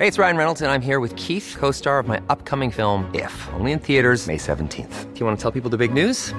Hey, 0.00 0.06
it's 0.06 0.16
Ryan 0.16 0.36
Reynolds, 0.36 0.62
and 0.62 0.70
I'm 0.70 0.80
here 0.80 1.00
with 1.00 1.16
Keith, 1.16 1.56
co 1.58 1.72
star 1.72 1.98
of 1.98 2.06
my 2.06 2.20
upcoming 2.28 2.70
film, 2.70 3.10
If, 3.12 3.32
only 3.54 3.72
in 3.72 3.80
theaters, 3.80 4.28
May 4.28 4.36
17th. 4.36 5.12
Do 5.12 5.18
you 5.18 5.26
want 5.26 5.36
to 5.36 5.42
tell 5.42 5.50
people 5.50 5.70
the 5.70 5.76
big 5.76 5.92
news? 5.92 6.32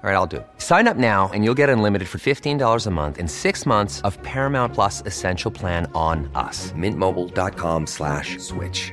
All 0.00 0.08
right, 0.08 0.14
I'll 0.14 0.28
do. 0.28 0.44
Sign 0.58 0.86
up 0.86 0.96
now 0.96 1.28
and 1.34 1.44
you'll 1.44 1.58
get 1.58 1.68
unlimited 1.68 2.08
for 2.08 2.18
$15 2.18 2.86
a 2.86 2.90
month 2.90 3.18
in 3.18 3.26
six 3.26 3.66
months 3.66 4.00
of 4.02 4.16
Paramount 4.22 4.72
Plus 4.72 5.02
Essential 5.06 5.50
Plan 5.50 5.90
on 5.92 6.30
us. 6.36 6.70
Mintmobile.com 6.72 7.86
slash 7.86 8.38
switch. 8.38 8.92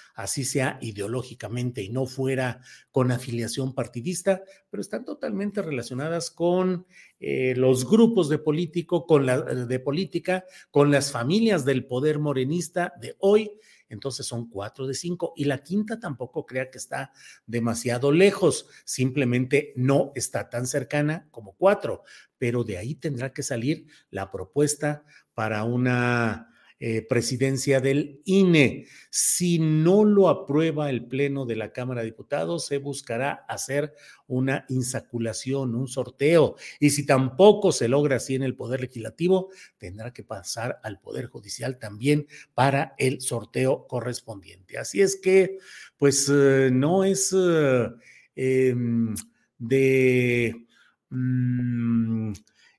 así 0.15 0.43
sea 0.43 0.77
ideológicamente 0.81 1.81
y 1.83 1.89
no 1.89 2.05
fuera 2.05 2.61
con 2.91 3.11
afiliación 3.11 3.73
partidista, 3.73 4.43
pero 4.69 4.81
están 4.81 5.05
totalmente 5.05 5.61
relacionadas 5.61 6.31
con 6.31 6.85
eh, 7.19 7.53
los 7.55 7.89
grupos 7.89 8.29
de 8.29 8.37
político, 8.37 9.05
con 9.05 9.25
la 9.25 9.41
de 9.41 9.79
política, 9.79 10.45
con 10.69 10.91
las 10.91 11.11
familias 11.11 11.65
del 11.65 11.85
poder 11.85 12.19
morenista 12.19 12.93
de 12.99 13.15
hoy. 13.19 13.51
Entonces 13.89 14.25
son 14.25 14.49
cuatro 14.49 14.87
de 14.87 14.93
cinco. 14.93 15.33
Y 15.35 15.45
la 15.45 15.57
quinta 15.63 15.99
tampoco 15.99 16.45
crea 16.45 16.71
que 16.71 16.77
está 16.77 17.11
demasiado 17.45 18.11
lejos, 18.11 18.67
simplemente 18.85 19.73
no 19.75 20.13
está 20.15 20.49
tan 20.49 20.65
cercana 20.65 21.27
como 21.29 21.55
cuatro, 21.57 22.03
pero 22.37 22.63
de 22.63 22.77
ahí 22.77 22.95
tendrá 22.95 23.33
que 23.33 23.43
salir 23.43 23.87
la 24.09 24.31
propuesta 24.31 25.03
para 25.33 25.65
una 25.65 26.50
eh, 26.83 27.03
presidencia 27.03 27.79
del 27.79 28.23
INE. 28.25 28.87
Si 29.11 29.59
no 29.59 30.03
lo 30.03 30.29
aprueba 30.29 30.89
el 30.89 31.05
Pleno 31.05 31.45
de 31.45 31.55
la 31.55 31.71
Cámara 31.71 32.01
de 32.01 32.07
Diputados, 32.07 32.65
se 32.65 32.79
buscará 32.79 33.45
hacer 33.47 33.93
una 34.25 34.65
insaculación, 34.67 35.75
un 35.75 35.87
sorteo. 35.87 36.55
Y 36.79 36.89
si 36.89 37.05
tampoco 37.05 37.71
se 37.71 37.87
logra 37.87 38.15
así 38.15 38.33
en 38.33 38.41
el 38.41 38.55
Poder 38.55 38.81
Legislativo, 38.81 39.51
tendrá 39.77 40.11
que 40.11 40.23
pasar 40.23 40.79
al 40.81 40.99
Poder 40.99 41.27
Judicial 41.27 41.77
también 41.77 42.25
para 42.55 42.95
el 42.97 43.21
sorteo 43.21 43.85
correspondiente. 43.85 44.79
Así 44.79 45.01
es 45.01 45.17
que, 45.17 45.59
pues, 45.97 46.31
eh, 46.33 46.71
no 46.73 47.03
es 47.03 47.31
eh, 47.37 47.89
em, 48.35 49.13
de... 49.59 50.65
Mm, 51.11 52.33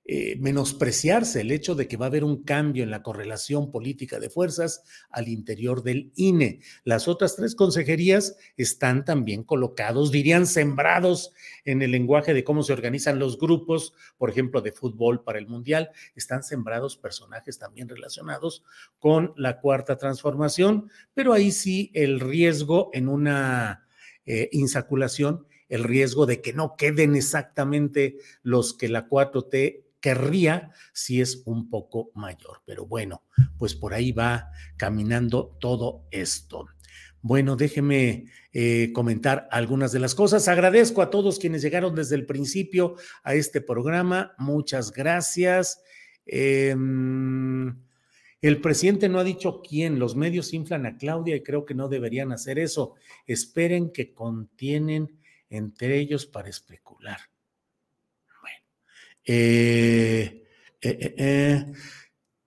eh, 0.04 0.37
menospreciarse 0.40 1.42
el 1.42 1.52
hecho 1.52 1.76
de 1.76 1.87
que 1.87 1.97
va 1.97 2.06
a 2.06 2.09
haber 2.09 2.25
un 2.25 2.42
cambio 2.42 2.82
en 2.82 2.90
la 2.90 3.04
correlación 3.04 3.71
política 3.71 4.18
de 4.18 4.30
fuerzas 4.30 4.82
al 5.11 5.28
interior 5.28 5.85
del 5.85 6.11
INE. 6.16 6.59
Las 6.82 7.06
otras 7.06 7.37
tres 7.37 7.54
consejerías 7.54 8.37
están 8.56 9.04
también 9.04 9.44
colocados, 9.44 10.11
dirían 10.11 10.49
sembrados 10.49 11.32
en 11.65 11.82
el 11.82 11.93
lenguaje 11.93 12.34
de 12.34 12.43
cómo 12.43 12.65
se 12.65 12.73
organizan 12.73 13.21
los 13.21 13.38
grupos, 13.38 13.95
por 14.19 14.28
ejemplo, 14.28 14.60
de 14.60 14.73
fútbol 14.73 15.23
para 15.23 15.38
el 15.38 15.47
Mundial, 15.47 15.91
están 16.17 16.43
sembrados 16.43 16.97
personajes 16.97 17.60
también 17.60 17.88
relacionados 17.88 18.65
con 18.99 19.32
la 19.36 19.60
cuarta 19.60 19.99
transformación, 19.99 20.91
pero 21.15 21.32
ahí 21.32 21.52
sí 21.52 21.93
el 21.95 22.19
riesgo 22.19 22.91
en 22.93 23.08
una 23.08 23.86
eh, 24.26 24.49
insaculación 24.50 25.47
el 25.69 25.84
riesgo 25.84 26.26
de 26.26 26.43
que 26.43 26.52
no 26.52 26.76
queden 26.76 27.15
exactamente 27.15 28.19
los 28.43 28.75
que 28.75 28.91
la 28.91 29.08
4T 29.08 29.84
querría 30.02 30.73
si 30.93 31.23
es 31.23 31.43
un 31.47 31.71
poco 31.71 32.10
mayor. 32.15 32.60
Pero 32.67 32.84
bueno, 32.84 33.23
pues 33.56 33.75
por 33.75 33.95
ahí 33.95 34.12
va 34.12 34.50
caminando 34.76 35.56
todo 35.58 36.04
esto. 36.10 36.67
Bueno, 37.23 37.54
déjeme 37.54 38.26
eh, 38.52 38.91
comentar 38.93 39.49
algunas 39.52 39.93
de 39.93 40.00
las 40.00 40.15
cosas. 40.15 40.49
Agradezco 40.49 41.00
a 41.00 41.08
todos 41.10 41.38
quienes 41.38 41.62
llegaron 41.62 41.95
desde 41.95 42.17
el 42.17 42.26
principio 42.26 42.97
a 43.23 43.34
este 43.34 43.60
programa. 43.60 44.34
Muchas 44.38 44.91
gracias. 44.91 45.80
Em, 46.26 47.78
el 48.41 48.60
presidente 48.60 49.08
no 49.08 49.21
ha 49.21 49.25
dicho 49.25 49.62
quién. 49.62 50.00
Los 50.00 50.17
medios 50.17 50.52
inflan 50.52 50.84
a 50.84 50.97
Claudia 50.97 51.36
y 51.36 51.45
creo 51.45 51.65
que 51.65 51.75
no 51.75 51.88
deberían 51.88 52.32
hacer 52.32 52.58
eso. 52.58 52.95
Esperen 53.25 53.93
que 53.93 54.12
contienen 54.12 55.21
entre 55.49 55.99
ellos 55.99 56.26
para 56.26 56.49
especular. 56.49 57.31
Eh, 59.25 60.45
eh, 60.80 61.15
eh, 61.17 61.73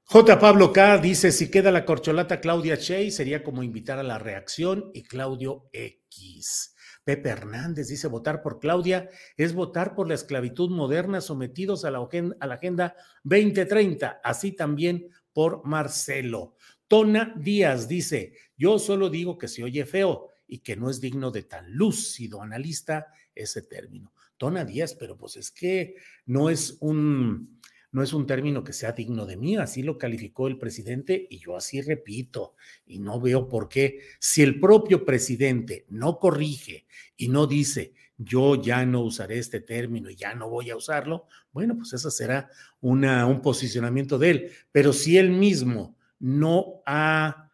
J. 0.04 0.40
Pablo 0.40 0.74
K. 0.74 0.98
dice: 0.98 1.32
si 1.32 1.50
queda 1.50 1.72
la 1.72 1.86
corcholata 1.86 2.42
Claudia 2.42 2.76
Shea, 2.76 3.10
sería 3.12 3.44
como 3.44 3.64
invitar 3.64 3.98
a 4.00 4.04
la 4.04 4.20
reacción 4.20 4.92
y 4.94 5.04
Claudio 5.04 5.70
X. 5.72 6.76
Pepe 7.04 7.30
Hernández 7.30 7.88
dice: 7.88 8.08
votar 8.08 8.42
por 8.42 8.60
Claudia 8.60 9.10
es 9.38 9.54
votar 9.54 9.96
por 9.96 10.08
la 10.08 10.16
esclavitud 10.16 10.70
moderna 10.70 11.22
sometidos 11.22 11.86
a 11.86 11.92
la, 11.92 12.00
a 12.40 12.48
la 12.48 12.56
Agenda 12.56 12.96
2030, 13.24 14.20
así 14.24 14.52
también 14.52 15.08
por 15.32 15.66
Marcelo. 15.66 16.56
Tona 16.88 17.34
Díaz 17.38 17.88
dice: 17.88 18.34
Yo 18.58 18.80
solo 18.80 19.10
digo 19.10 19.38
que 19.38 19.48
se 19.48 19.64
oye 19.64 19.86
feo 19.86 20.30
y 20.48 20.60
que 20.60 20.76
no 20.76 20.90
es 20.90 21.00
digno 21.00 21.32
de 21.32 21.44
tan 21.44 21.74
lúcido 21.74 22.42
analista 22.42 23.08
ese 23.34 23.62
término. 23.62 24.14
Tona 24.38 24.65
Díaz, 24.65 24.95
pero 24.95 25.17
pues 25.17 25.38
es 25.38 25.52
que 25.52 25.95
no 26.26 26.50
es 26.50 26.78
un, 26.82 27.60
no 27.91 28.04
es 28.04 28.13
un 28.13 28.28
término 28.28 28.63
que 28.63 28.74
sea 28.74 28.91
digno 28.91 29.26
de 29.26 29.38
mí, 29.38 29.56
así 29.56 29.82
lo 29.82 29.98
calificó 29.98 30.48
el 30.48 30.58
presidente 30.58 31.28
y 31.30 31.39
yo 31.39 31.56
así 31.56 31.82
repito, 31.82 32.56
y 32.86 33.00
no 33.00 33.21
veo 33.21 33.48
por 33.48 33.69
qué, 33.69 34.00
si 34.19 34.41
el 34.41 34.60
propio 34.60 35.06
presidente 35.06 35.86
no 35.89 36.19
corrige 36.19 36.86
y 37.15 37.30
no 37.30 37.48
dice, 37.48 37.93
yo 38.17 38.62
ya 38.62 38.86
no 38.86 39.02
usaré 39.02 39.39
este 39.39 39.62
término 39.62 40.10
y 40.10 40.15
ya 40.15 40.36
no 40.36 40.50
voy 40.50 40.69
a 40.69 40.76
usarlo, 40.76 41.28
bueno, 41.52 41.78
pues 41.78 41.93
ese 41.93 42.12
será 42.12 42.50
una, 42.82 43.26
un 43.28 43.41
posicionamiento 43.41 44.17
de 44.17 44.30
él, 44.30 44.52
pero 44.71 44.93
si 44.93 45.17
él 45.17 45.32
mismo 45.32 45.98
no 46.19 46.82
ha 46.86 47.50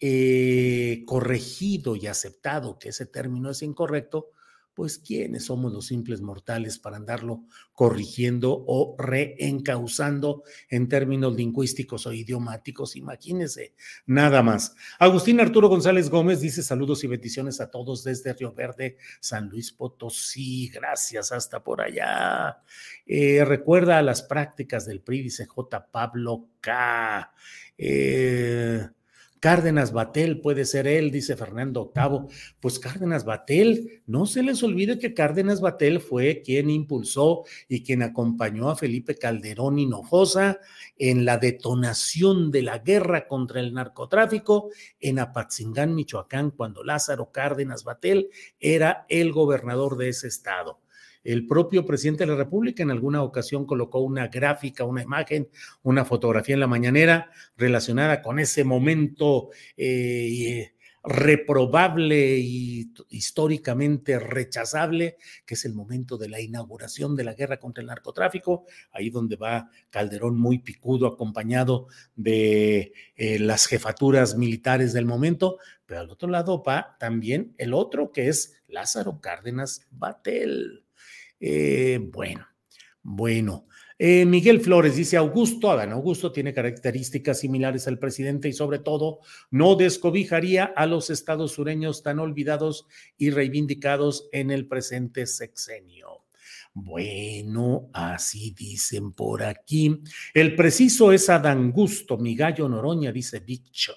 eh, 0.00 1.02
corregido 1.06 1.96
y 1.96 2.06
aceptado 2.06 2.78
que 2.78 2.90
ese 2.90 3.06
término 3.06 3.50
es 3.50 3.62
incorrecto, 3.62 4.30
pues 4.74 4.98
quiénes 4.98 5.46
somos 5.46 5.72
los 5.72 5.86
simples 5.86 6.20
mortales 6.20 6.78
para 6.78 6.96
andarlo 6.96 7.44
corrigiendo 7.72 8.64
o 8.66 8.96
reencauzando 8.98 10.42
en 10.68 10.88
términos 10.88 11.34
lingüísticos 11.34 12.06
o 12.06 12.12
idiomáticos, 12.12 12.96
imagínense, 12.96 13.74
nada 14.06 14.42
más. 14.42 14.74
Agustín 14.98 15.40
Arturo 15.40 15.68
González 15.68 16.10
Gómez 16.10 16.40
dice 16.40 16.62
saludos 16.62 17.04
y 17.04 17.06
bendiciones 17.06 17.60
a 17.60 17.70
todos 17.70 18.04
desde 18.04 18.32
Río 18.34 18.52
Verde, 18.52 18.96
San 19.20 19.48
Luis 19.48 19.72
Potosí, 19.72 20.68
gracias 20.68 21.32
hasta 21.32 21.62
por 21.62 21.80
allá. 21.80 22.58
Eh, 23.06 23.44
recuerda 23.44 24.02
las 24.02 24.22
prácticas 24.22 24.86
del 24.86 25.00
PRI, 25.00 25.22
dice 25.22 25.46
J. 25.46 25.86
Pablo 25.90 26.48
K. 26.60 27.32
Eh, 27.78 28.88
Cárdenas 29.44 29.92
Batel 29.92 30.40
puede 30.40 30.64
ser 30.64 30.86
él, 30.86 31.10
dice 31.10 31.36
Fernando 31.36 31.82
Octavo. 31.82 32.28
Pues 32.60 32.78
Cárdenas 32.78 33.26
Batel, 33.26 34.02
no 34.06 34.24
se 34.24 34.42
les 34.42 34.62
olvide 34.62 34.98
que 34.98 35.12
Cárdenas 35.12 35.60
Batel 35.60 36.00
fue 36.00 36.40
quien 36.40 36.70
impulsó 36.70 37.44
y 37.68 37.82
quien 37.82 38.00
acompañó 38.00 38.70
a 38.70 38.76
Felipe 38.76 39.16
Calderón 39.16 39.78
Hinojosa 39.78 40.60
en 40.96 41.26
la 41.26 41.36
detonación 41.36 42.50
de 42.50 42.62
la 42.62 42.78
guerra 42.78 43.28
contra 43.28 43.60
el 43.60 43.74
narcotráfico 43.74 44.70
en 44.98 45.18
Apatzingán, 45.18 45.94
Michoacán, 45.94 46.50
cuando 46.50 46.82
Lázaro 46.82 47.30
Cárdenas 47.30 47.84
Batel 47.84 48.30
era 48.58 49.04
el 49.10 49.30
gobernador 49.30 49.98
de 49.98 50.08
ese 50.08 50.26
estado. 50.26 50.80
El 51.24 51.46
propio 51.46 51.84
presidente 51.84 52.24
de 52.24 52.30
la 52.30 52.36
República 52.36 52.82
en 52.82 52.90
alguna 52.90 53.22
ocasión 53.22 53.66
colocó 53.66 54.00
una 54.00 54.28
gráfica, 54.28 54.84
una 54.84 55.02
imagen, 55.02 55.48
una 55.82 56.04
fotografía 56.04 56.54
en 56.54 56.60
la 56.60 56.66
mañanera 56.66 57.30
relacionada 57.56 58.22
con 58.22 58.38
ese 58.38 58.62
momento 58.62 59.48
eh, 59.76 60.74
reprobable 61.04 62.38
y 62.38 62.90
históricamente 63.10 64.18
rechazable, 64.18 65.18
que 65.44 65.54
es 65.54 65.64
el 65.66 65.74
momento 65.74 66.16
de 66.16 66.30
la 66.30 66.40
inauguración 66.40 67.14
de 67.14 67.24
la 67.24 67.34
guerra 67.34 67.58
contra 67.58 67.82
el 67.82 67.88
narcotráfico, 67.88 68.64
ahí 68.90 69.10
donde 69.10 69.36
va 69.36 69.70
Calderón 69.90 70.38
muy 70.38 70.58
picudo, 70.60 71.06
acompañado 71.06 71.88
de 72.16 72.94
eh, 73.16 73.38
las 73.38 73.66
jefaturas 73.66 74.36
militares 74.36 74.94
del 74.94 75.04
momento, 75.04 75.58
pero 75.84 76.00
al 76.00 76.10
otro 76.10 76.28
lado 76.28 76.62
va 76.62 76.96
también 76.98 77.54
el 77.58 77.74
otro, 77.74 78.10
que 78.10 78.28
es 78.28 78.62
Lázaro 78.66 79.20
Cárdenas 79.20 79.86
Batel. 79.90 80.83
Eh, 81.40 81.98
bueno, 82.00 82.46
bueno. 83.02 83.66
Eh, 83.96 84.24
Miguel 84.26 84.60
Flores 84.60 84.96
dice, 84.96 85.16
Augusto, 85.16 85.70
Adán 85.70 85.92
Augusto 85.92 86.32
tiene 86.32 86.52
características 86.52 87.38
similares 87.40 87.86
al 87.86 87.98
presidente 87.98 88.48
y 88.48 88.52
sobre 88.52 88.80
todo 88.80 89.20
no 89.50 89.76
descobijaría 89.76 90.64
a 90.64 90.86
los 90.86 91.10
estados 91.10 91.52
sureños 91.52 92.02
tan 92.02 92.18
olvidados 92.18 92.86
y 93.16 93.30
reivindicados 93.30 94.28
en 94.32 94.50
el 94.50 94.66
presente 94.66 95.26
sexenio. 95.26 96.24
Bueno, 96.72 97.88
así 97.92 98.50
dicen 98.50 99.12
por 99.12 99.44
aquí. 99.44 100.02
El 100.34 100.56
preciso 100.56 101.12
es 101.12 101.30
Adán 101.30 101.70
Gusto, 101.70 102.18
mi 102.18 102.34
gallo 102.34 102.68
Noroña, 102.68 103.12
dice 103.12 103.40
Dicho. 103.40 103.94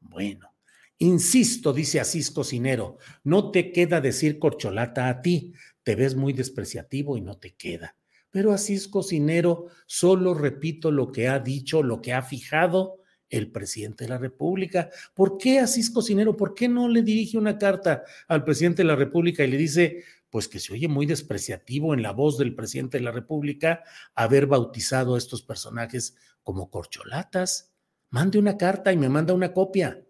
Bueno, 0.00 0.54
insisto, 0.98 1.72
dice 1.72 2.00
Asís 2.00 2.30
Cocinero, 2.30 2.98
no 3.24 3.50
te 3.50 3.72
queda 3.72 4.00
decir 4.00 4.38
corcholata 4.38 5.08
a 5.08 5.20
ti, 5.20 5.52
te 5.84 5.94
ves 5.94 6.16
muy 6.16 6.32
despreciativo 6.32 7.16
y 7.16 7.20
no 7.20 7.36
te 7.38 7.54
queda 7.54 7.94
pero 8.34 8.50
así 8.50 8.74
es 8.74 8.88
cocinero, 8.88 9.68
solo 9.86 10.34
repito 10.34 10.90
lo 10.90 11.12
que 11.12 11.28
ha 11.28 11.38
dicho, 11.38 11.84
lo 11.84 12.02
que 12.02 12.12
ha 12.12 12.20
fijado 12.20 12.98
el 13.30 13.52
presidente 13.52 14.02
de 14.02 14.10
la 14.10 14.18
República. 14.18 14.90
¿Por 15.14 15.38
qué 15.38 15.60
Asís 15.60 15.88
Cocinero? 15.88 16.36
¿Por 16.36 16.52
qué 16.52 16.66
no 16.66 16.88
le 16.88 17.02
dirige 17.02 17.38
una 17.38 17.56
carta 17.56 18.02
al 18.26 18.42
presidente 18.42 18.82
de 18.82 18.88
la 18.88 18.96
República 18.96 19.44
y 19.44 19.52
le 19.52 19.56
dice, 19.56 20.02
pues 20.30 20.48
que 20.48 20.58
se 20.58 20.72
oye 20.72 20.88
muy 20.88 21.06
despreciativo 21.06 21.94
en 21.94 22.02
la 22.02 22.10
voz 22.10 22.36
del 22.36 22.56
presidente 22.56 22.98
de 22.98 23.04
la 23.04 23.12
República 23.12 23.84
haber 24.16 24.48
bautizado 24.48 25.14
a 25.14 25.18
estos 25.18 25.42
personajes 25.42 26.16
como 26.42 26.70
corcholatas? 26.70 27.72
Mande 28.10 28.40
una 28.40 28.56
carta 28.56 28.92
y 28.92 28.96
me 28.96 29.08
manda 29.08 29.32
una 29.32 29.52
copia. 29.52 30.04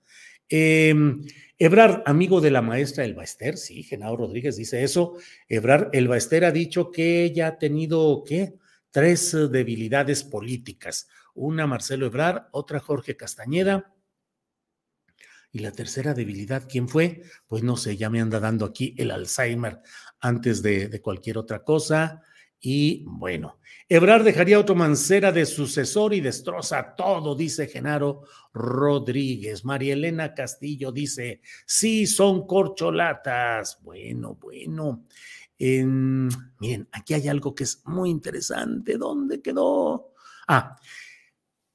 Eh, 0.48 0.94
Ebrar, 1.56 2.02
amigo 2.06 2.40
de 2.40 2.50
la 2.50 2.62
maestra 2.62 3.04
El 3.04 3.14
Baester, 3.14 3.56
sí, 3.56 3.84
Genaro 3.84 4.16
Rodríguez 4.16 4.56
dice 4.56 4.82
eso. 4.82 5.16
Ebrar 5.48 5.88
El 5.92 6.08
Baester 6.08 6.44
ha 6.44 6.50
dicho 6.50 6.90
que 6.90 7.22
ella 7.22 7.46
ha 7.46 7.58
tenido, 7.58 8.24
¿qué? 8.26 8.54
Tres 8.90 9.36
debilidades 9.50 10.24
políticas. 10.24 11.08
Una 11.34 11.66
Marcelo 11.66 12.06
Ebrar, 12.06 12.48
otra 12.50 12.80
Jorge 12.80 13.16
Castañeda. 13.16 13.94
Y 15.52 15.60
la 15.60 15.70
tercera 15.70 16.14
debilidad, 16.14 16.66
¿quién 16.68 16.88
fue? 16.88 17.22
Pues 17.46 17.62
no 17.62 17.76
sé, 17.76 17.96
ya 17.96 18.10
me 18.10 18.20
anda 18.20 18.40
dando 18.40 18.64
aquí 18.64 18.92
el 18.98 19.12
Alzheimer 19.12 19.80
antes 20.18 20.60
de, 20.62 20.88
de 20.88 21.00
cualquier 21.00 21.38
otra 21.38 21.62
cosa. 21.62 22.22
Y 22.66 23.02
bueno, 23.04 23.58
Ebrar 23.86 24.24
dejaría 24.24 24.56
a 24.56 24.74
Mancera 24.74 25.30
de 25.32 25.44
sucesor 25.44 26.14
y 26.14 26.22
destroza 26.22 26.94
todo, 26.96 27.34
dice 27.34 27.66
Genaro 27.66 28.22
Rodríguez. 28.54 29.66
María 29.66 29.92
Elena 29.92 30.32
Castillo 30.32 30.90
dice, 30.90 31.42
sí, 31.66 32.06
son 32.06 32.46
corcholatas. 32.46 33.78
Bueno, 33.82 34.38
bueno. 34.40 35.04
miren, 35.58 36.88
aquí 36.90 37.12
hay 37.12 37.28
algo 37.28 37.54
que 37.54 37.64
es 37.64 37.82
muy 37.84 38.08
interesante. 38.08 38.96
¿Dónde 38.96 39.42
quedó? 39.42 40.14
Ah, 40.48 40.74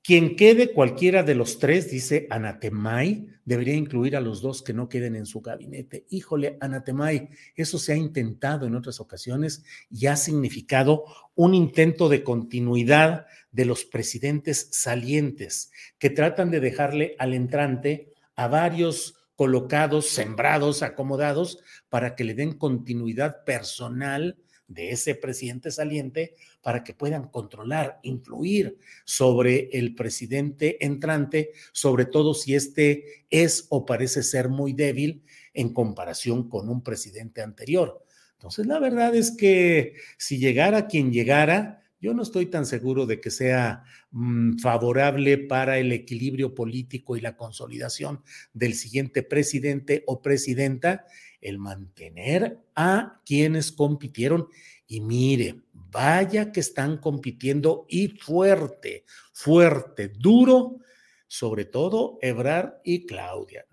quien 0.10 0.36
quede 0.36 0.74
cualquiera 0.74 1.22
de 1.22 1.36
los 1.36 1.60
tres, 1.60 1.92
dice 1.92 2.26
Anatemay, 2.32 3.28
debería 3.46 3.76
incluir 3.76 4.16
a 4.16 4.22
los 4.22 4.42
dos 4.42 4.64
que 4.64 4.74
no 4.74 4.90
queden 4.90 5.16
en 5.16 5.28
su 5.28 5.40
gabinete. 5.40 6.08
Híjole, 6.10 6.58
Anatemay, 6.62 7.30
eso 7.56 7.78
se 7.78 7.94
ha 7.94 7.96
intentado 7.96 8.66
en 8.66 8.74
otras 8.74 9.00
ocasiones 9.00 9.64
y 9.92 10.08
ha 10.08 10.16
significado 10.16 11.04
un 11.36 11.54
intento 11.54 12.10
de 12.10 12.24
continuidad 12.24 13.28
de 13.52 13.66
los 13.66 13.86
presidentes 13.86 14.70
salientes 14.72 15.72
que 16.00 16.10
tratan 16.10 16.50
de 16.50 16.60
dejarle 16.60 17.16
al 17.20 17.36
entrante 17.36 18.12
a 18.36 18.48
varios 18.48 19.14
colocados, 19.36 20.08
sembrados, 20.08 20.82
acomodados, 20.82 21.60
para 21.88 22.16
que 22.16 22.24
le 22.24 22.34
den 22.34 22.54
continuidad 22.54 23.44
personal 23.46 24.40
de 24.70 24.92
ese 24.92 25.16
presidente 25.16 25.72
saliente 25.72 26.36
para 26.62 26.84
que 26.84 26.94
puedan 26.94 27.28
controlar, 27.28 28.00
influir 28.04 28.78
sobre 29.04 29.70
el 29.74 29.96
presidente 29.96 30.84
entrante, 30.86 31.52
sobre 31.74 32.06
todo 32.06 32.34
si 32.34 32.56
este 32.56 33.26
es 33.30 33.66
o 33.70 33.86
parece 33.86 34.24
ser 34.24 34.48
muy 34.48 34.72
débil 34.74 35.24
en 35.54 35.74
comparación 35.74 36.48
con 36.48 36.70
un 36.70 36.82
presidente 36.82 37.42
anterior. 37.42 38.06
Entonces, 38.34 38.68
la 38.68 38.80
verdad 38.80 39.14
es 39.16 39.32
que 39.32 39.96
si 40.18 40.38
llegara 40.38 40.88
quien 40.88 41.12
llegara, 41.12 41.84
yo 42.00 42.14
no 42.14 42.24
estoy 42.24 42.46
tan 42.46 42.66
seguro 42.66 43.06
de 43.06 43.20
que 43.20 43.32
sea 43.32 43.84
mm, 44.12 44.60
favorable 44.60 45.38
para 45.38 45.80
el 45.80 45.92
equilibrio 45.92 46.56
político 46.56 47.18
y 47.18 47.22
la 47.22 47.36
consolidación 47.36 48.24
del 48.54 48.76
siguiente 48.76 49.24
presidente 49.24 50.04
o 50.08 50.22
presidenta 50.22 51.06
el 51.42 51.58
mantener 51.58 52.60
a 52.76 53.22
quienes 53.26 53.72
compitieron. 53.72 54.48
Y 54.88 55.02
mire, 55.02 55.62
vaya 55.74 56.52
que 56.52 56.60
están 56.60 56.98
compitiendo 56.98 57.86
y 57.90 58.10
fuerte, 58.10 59.06
fuerte, 59.32 60.10
duro, 60.10 60.80
sobre 61.28 61.66
todo 61.66 62.18
Ebrar 62.22 62.82
y 62.84 63.06
Claudia. 63.06 63.66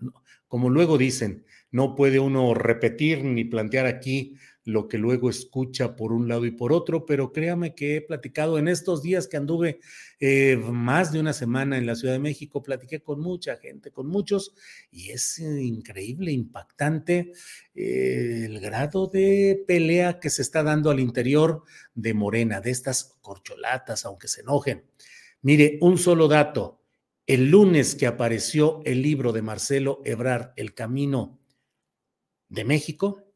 Como 0.47 0.69
luego 0.69 0.97
dicen, 0.97 1.45
no 1.71 1.95
puede 1.95 2.19
uno 2.19 2.53
repetir 2.53 3.23
ni 3.23 3.43
plantear 3.43 3.85
aquí 3.85 4.35
lo 4.67 4.89
que 4.89 4.97
luego 4.97 5.29
escucha 5.29 5.95
por 5.95 6.11
un 6.11 6.27
lado 6.27 6.45
y 6.45 6.51
por 6.51 6.73
otro, 6.73 7.05
pero 7.05 7.31
créame 7.31 7.73
que 7.73 7.95
he 7.95 8.01
platicado 8.01 8.59
en 8.59 8.67
estos 8.67 9.01
días 9.01 9.25
que 9.25 9.37
anduve 9.37 9.79
eh, 10.19 10.57
más 10.57 11.13
de 11.13 11.21
una 11.21 11.31
semana 11.31 11.77
en 11.77 11.85
la 11.85 11.95
Ciudad 11.95 12.13
de 12.13 12.19
México, 12.19 12.61
platiqué 12.61 12.99
con 12.99 13.21
mucha 13.21 13.55
gente, 13.55 13.91
con 13.91 14.07
muchos, 14.07 14.53
y 14.91 15.11
es 15.11 15.39
increíble, 15.39 16.33
impactante 16.33 17.31
eh, 17.75 18.43
el 18.43 18.59
grado 18.59 19.07
de 19.07 19.63
pelea 19.65 20.19
que 20.19 20.29
se 20.29 20.41
está 20.41 20.63
dando 20.63 20.89
al 20.89 20.99
interior 20.99 21.63
de 21.95 22.13
Morena, 22.13 22.59
de 22.59 22.71
estas 22.71 23.15
corcholatas, 23.21 24.03
aunque 24.03 24.27
se 24.27 24.41
enojen. 24.41 24.83
Mire, 25.43 25.77
un 25.79 25.97
solo 25.97 26.27
dato. 26.27 26.83
El 27.25 27.49
lunes 27.51 27.95
que 27.95 28.05
apareció 28.05 28.81
el 28.83 29.01
libro 29.01 29.31
de 29.31 29.43
Marcelo 29.43 30.01
Ebrard, 30.03 30.51
El 30.57 30.73
Camino 30.73 31.39
de 32.49 32.65
México, 32.65 33.26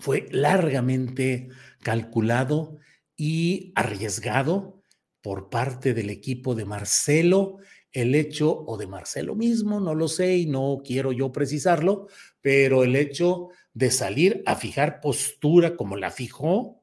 fue 0.00 0.26
largamente 0.30 1.48
calculado 1.82 2.78
y 3.16 3.72
arriesgado 3.74 4.82
por 5.22 5.48
parte 5.48 5.94
del 5.94 6.10
equipo 6.10 6.54
de 6.54 6.64
Marcelo. 6.64 7.58
El 7.92 8.14
hecho, 8.14 8.64
o 8.66 8.76
de 8.76 8.86
Marcelo 8.86 9.34
mismo, 9.34 9.80
no 9.80 9.94
lo 9.94 10.08
sé 10.08 10.36
y 10.36 10.46
no 10.46 10.82
quiero 10.84 11.12
yo 11.12 11.32
precisarlo, 11.32 12.08
pero 12.40 12.84
el 12.84 12.94
hecho 12.94 13.48
de 13.72 13.90
salir 13.90 14.42
a 14.46 14.56
fijar 14.56 15.00
postura 15.00 15.76
como 15.76 15.96
la 15.96 16.10
fijó 16.10 16.82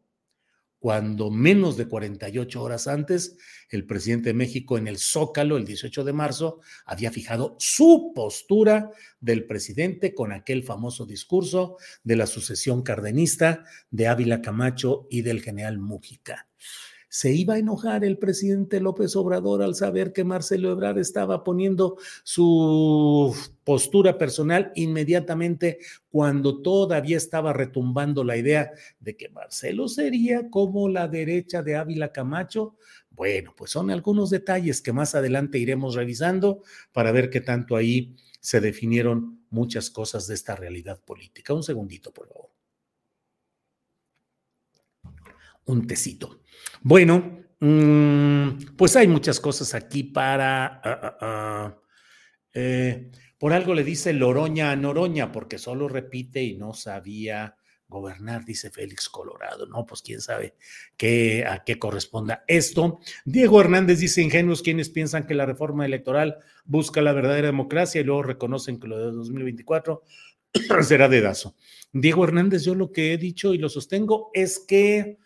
cuando 0.83 1.31
menos 1.31 1.77
de 1.77 1.87
48 1.87 2.61
horas 2.61 2.87
antes 2.89 3.37
el 3.69 3.85
presidente 3.85 4.31
de 4.31 4.33
México 4.33 4.77
en 4.77 4.89
el 4.89 4.97
Zócalo, 4.97 5.55
el 5.55 5.63
18 5.63 6.03
de 6.03 6.11
marzo, 6.11 6.59
había 6.85 7.09
fijado 7.09 7.55
su 7.57 8.11
postura 8.13 8.89
del 9.21 9.45
presidente 9.45 10.13
con 10.13 10.33
aquel 10.33 10.61
famoso 10.61 11.05
discurso 11.05 11.77
de 12.03 12.17
la 12.17 12.27
sucesión 12.27 12.83
cardenista 12.83 13.63
de 13.91 14.07
Ávila 14.07 14.41
Camacho 14.41 15.07
y 15.09 15.21
del 15.21 15.41
general 15.41 15.79
Mújica. 15.79 16.49
Se 17.13 17.31
iba 17.31 17.53
a 17.53 17.59
enojar 17.59 18.03
el 18.03 18.17
presidente 18.17 18.79
López 18.79 19.15
Obrador 19.15 19.61
al 19.61 19.75
saber 19.75 20.13
que 20.13 20.23
Marcelo 20.23 20.71
Ebrard 20.71 20.97
estaba 20.97 21.43
poniendo 21.43 21.97
su 22.23 23.35
postura 23.63 24.17
personal 24.17 24.71
inmediatamente 24.73 25.77
cuando 26.09 26.63
todavía 26.63 27.17
estaba 27.17 27.53
retumbando 27.53 28.23
la 28.23 28.35
idea 28.35 28.71
de 28.99 29.15
que 29.15 29.29
Marcelo 29.29 29.87
sería 29.89 30.49
como 30.49 30.89
la 30.89 31.07
derecha 31.07 31.61
de 31.61 31.75
Ávila 31.75 32.11
Camacho. 32.11 32.77
Bueno, 33.11 33.53
pues 33.55 33.69
son 33.69 33.91
algunos 33.91 34.31
detalles 34.31 34.81
que 34.81 34.91
más 34.91 35.13
adelante 35.13 35.59
iremos 35.59 35.93
revisando 35.93 36.63
para 36.93 37.11
ver 37.11 37.29
qué 37.29 37.41
tanto 37.41 37.75
ahí 37.75 38.15
se 38.39 38.59
definieron 38.59 39.39
muchas 39.51 39.91
cosas 39.91 40.25
de 40.25 40.33
esta 40.33 40.55
realidad 40.55 40.99
política. 40.99 41.53
Un 41.53 41.61
segundito, 41.61 42.11
por 42.11 42.27
favor. 42.27 42.52
Un 45.65 45.87
tecito. 45.87 46.41
Bueno, 46.81 47.45
mm, 47.59 48.75
pues 48.75 48.95
hay 48.95 49.07
muchas 49.07 49.39
cosas 49.39 49.73
aquí 49.73 50.03
para... 50.03 50.65
Ah, 50.65 50.81
ah, 50.83 51.17
ah, 51.21 51.77
eh, 52.53 53.11
por 53.37 53.51
algo 53.51 53.73
le 53.73 53.83
dice 53.83 54.13
Loroña 54.13 54.71
a 54.71 54.75
Noroña, 54.75 55.31
porque 55.31 55.57
solo 55.57 55.89
repite 55.89 56.41
y 56.43 56.55
no 56.55 56.73
sabía 56.73 57.57
gobernar, 57.93 58.43
dice 58.43 58.69
Félix 58.69 59.07
Colorado. 59.07 59.65
No, 59.67 59.85
pues 59.85 60.01
quién 60.01 60.19
sabe 60.19 60.55
qué, 60.97 61.45
a 61.45 61.63
qué 61.63 61.79
corresponda 61.79 62.43
esto. 62.47 62.99
Diego 63.23 63.61
Hernández 63.61 63.99
dice, 63.99 64.21
ingenuos 64.21 64.61
quienes 64.61 64.89
piensan 64.89 65.27
que 65.27 65.35
la 65.35 65.45
reforma 65.45 65.85
electoral 65.85 66.37
busca 66.65 67.01
la 67.01 67.13
verdadera 67.13 67.47
democracia 67.47 68.01
y 68.01 68.03
luego 68.03 68.23
reconocen 68.23 68.79
que 68.79 68.87
lo 68.87 68.97
de 68.97 69.11
2024 69.11 70.03
será 70.81 71.07
dedazo. 71.07 71.55
Diego 71.91 72.23
Hernández, 72.23 72.63
yo 72.63 72.75
lo 72.75 72.91
que 72.91 73.13
he 73.13 73.17
dicho 73.17 73.53
y 73.53 73.57
lo 73.57 73.69
sostengo 73.69 74.31
es 74.33 74.59
que 74.59 75.17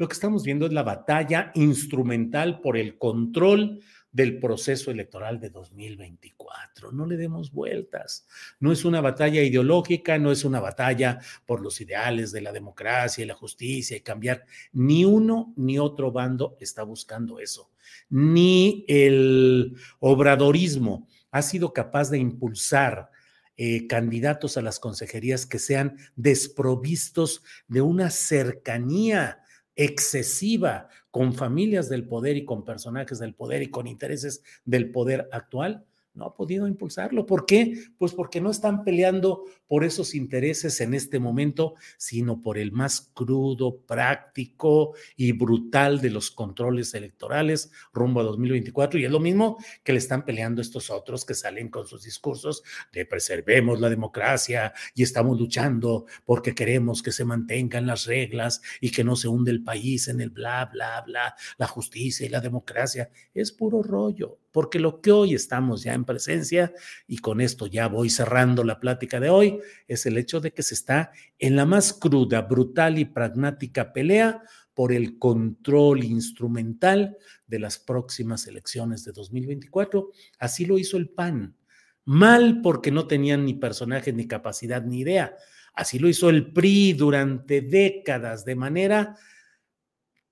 lo 0.00 0.08
que 0.08 0.14
estamos 0.14 0.44
viendo 0.44 0.64
es 0.64 0.72
la 0.72 0.82
batalla 0.82 1.52
instrumental 1.54 2.62
por 2.62 2.78
el 2.78 2.96
control 2.96 3.82
del 4.10 4.40
proceso 4.40 4.90
electoral 4.90 5.38
de 5.38 5.50
2024. 5.50 6.90
No 6.90 7.04
le 7.04 7.18
demos 7.18 7.52
vueltas. 7.52 8.26
No 8.60 8.72
es 8.72 8.86
una 8.86 9.02
batalla 9.02 9.42
ideológica, 9.42 10.16
no 10.18 10.32
es 10.32 10.46
una 10.46 10.58
batalla 10.58 11.18
por 11.44 11.60
los 11.60 11.82
ideales 11.82 12.32
de 12.32 12.40
la 12.40 12.50
democracia 12.50 13.22
y 13.22 13.26
la 13.26 13.34
justicia 13.34 13.94
y 13.94 14.00
cambiar. 14.00 14.46
Ni 14.72 15.04
uno 15.04 15.52
ni 15.58 15.78
otro 15.78 16.10
bando 16.12 16.56
está 16.60 16.82
buscando 16.82 17.38
eso. 17.38 17.70
Ni 18.08 18.86
el 18.88 19.76
obradorismo 19.98 21.08
ha 21.30 21.42
sido 21.42 21.74
capaz 21.74 22.08
de 22.08 22.16
impulsar 22.16 23.10
eh, 23.58 23.86
candidatos 23.86 24.56
a 24.56 24.62
las 24.62 24.80
consejerías 24.80 25.44
que 25.44 25.58
sean 25.58 25.98
desprovistos 26.16 27.44
de 27.68 27.82
una 27.82 28.08
cercanía 28.08 29.40
excesiva 29.82 30.88
con 31.10 31.32
familias 31.32 31.88
del 31.88 32.06
poder 32.06 32.36
y 32.36 32.44
con 32.44 32.66
personajes 32.66 33.18
del 33.18 33.34
poder 33.34 33.62
y 33.62 33.70
con 33.70 33.86
intereses 33.86 34.42
del 34.66 34.90
poder 34.92 35.26
actual, 35.32 35.86
no 36.14 36.24
ha 36.26 36.34
podido 36.34 36.66
impulsarlo. 36.66 37.26
¿Por 37.26 37.46
qué? 37.46 37.74
Pues 37.96 38.12
porque 38.12 38.40
no 38.40 38.50
están 38.50 38.84
peleando 38.84 39.44
por 39.66 39.84
esos 39.84 40.14
intereses 40.14 40.80
en 40.80 40.94
este 40.94 41.18
momento, 41.18 41.74
sino 41.96 42.42
por 42.42 42.58
el 42.58 42.72
más 42.72 43.10
crudo, 43.14 43.80
práctico 43.86 44.94
y 45.16 45.32
brutal 45.32 46.00
de 46.00 46.10
los 46.10 46.30
controles 46.30 46.94
electorales 46.94 47.70
rumbo 47.92 48.20
a 48.20 48.24
2024. 48.24 48.98
Y 48.98 49.04
es 49.04 49.10
lo 49.10 49.20
mismo 49.20 49.58
que 49.84 49.92
le 49.92 49.98
están 49.98 50.24
peleando 50.24 50.60
estos 50.60 50.90
otros 50.90 51.24
que 51.24 51.34
salen 51.34 51.68
con 51.68 51.86
sus 51.86 52.02
discursos 52.02 52.62
de 52.92 53.06
preservemos 53.06 53.80
la 53.80 53.88
democracia 53.88 54.72
y 54.94 55.02
estamos 55.02 55.38
luchando 55.38 56.06
porque 56.24 56.54
queremos 56.54 57.02
que 57.02 57.12
se 57.12 57.24
mantengan 57.24 57.86
las 57.86 58.06
reglas 58.06 58.60
y 58.80 58.90
que 58.90 59.04
no 59.04 59.16
se 59.16 59.28
hunde 59.28 59.50
el 59.50 59.62
país 59.62 60.08
en 60.08 60.20
el 60.20 60.30
bla, 60.30 60.68
bla, 60.72 61.02
bla, 61.06 61.34
la 61.58 61.66
justicia 61.66 62.26
y 62.26 62.28
la 62.28 62.40
democracia. 62.40 63.10
Es 63.34 63.52
puro 63.52 63.82
rollo 63.82 64.38
porque 64.52 64.78
lo 64.78 65.00
que 65.00 65.12
hoy 65.12 65.34
estamos 65.34 65.82
ya 65.82 65.94
en 65.94 66.04
presencia, 66.04 66.72
y 67.06 67.18
con 67.18 67.40
esto 67.40 67.66
ya 67.66 67.88
voy 67.88 68.10
cerrando 68.10 68.64
la 68.64 68.80
plática 68.80 69.20
de 69.20 69.30
hoy, 69.30 69.58
es 69.86 70.06
el 70.06 70.18
hecho 70.18 70.40
de 70.40 70.52
que 70.52 70.62
se 70.62 70.74
está 70.74 71.12
en 71.38 71.56
la 71.56 71.66
más 71.66 71.92
cruda, 71.92 72.42
brutal 72.42 72.98
y 72.98 73.04
pragmática 73.04 73.92
pelea 73.92 74.42
por 74.74 74.92
el 74.92 75.18
control 75.18 76.04
instrumental 76.04 77.16
de 77.46 77.58
las 77.58 77.78
próximas 77.78 78.46
elecciones 78.46 79.04
de 79.04 79.12
2024. 79.12 80.10
Así 80.38 80.64
lo 80.64 80.78
hizo 80.78 80.96
el 80.96 81.10
PAN. 81.10 81.56
Mal 82.04 82.60
porque 82.62 82.90
no 82.90 83.06
tenían 83.06 83.44
ni 83.44 83.54
personajes, 83.54 84.14
ni 84.14 84.26
capacidad, 84.26 84.82
ni 84.82 85.00
idea. 85.00 85.36
Así 85.74 85.98
lo 85.98 86.08
hizo 86.08 86.30
el 86.30 86.52
PRI 86.52 86.94
durante 86.94 87.60
décadas 87.60 88.44
de 88.44 88.56
manera, 88.56 89.16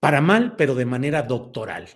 para 0.01 0.21
mal, 0.21 0.57
pero 0.57 0.75
de 0.75 0.87
manera 0.87 1.23
doctoral. 1.23 1.89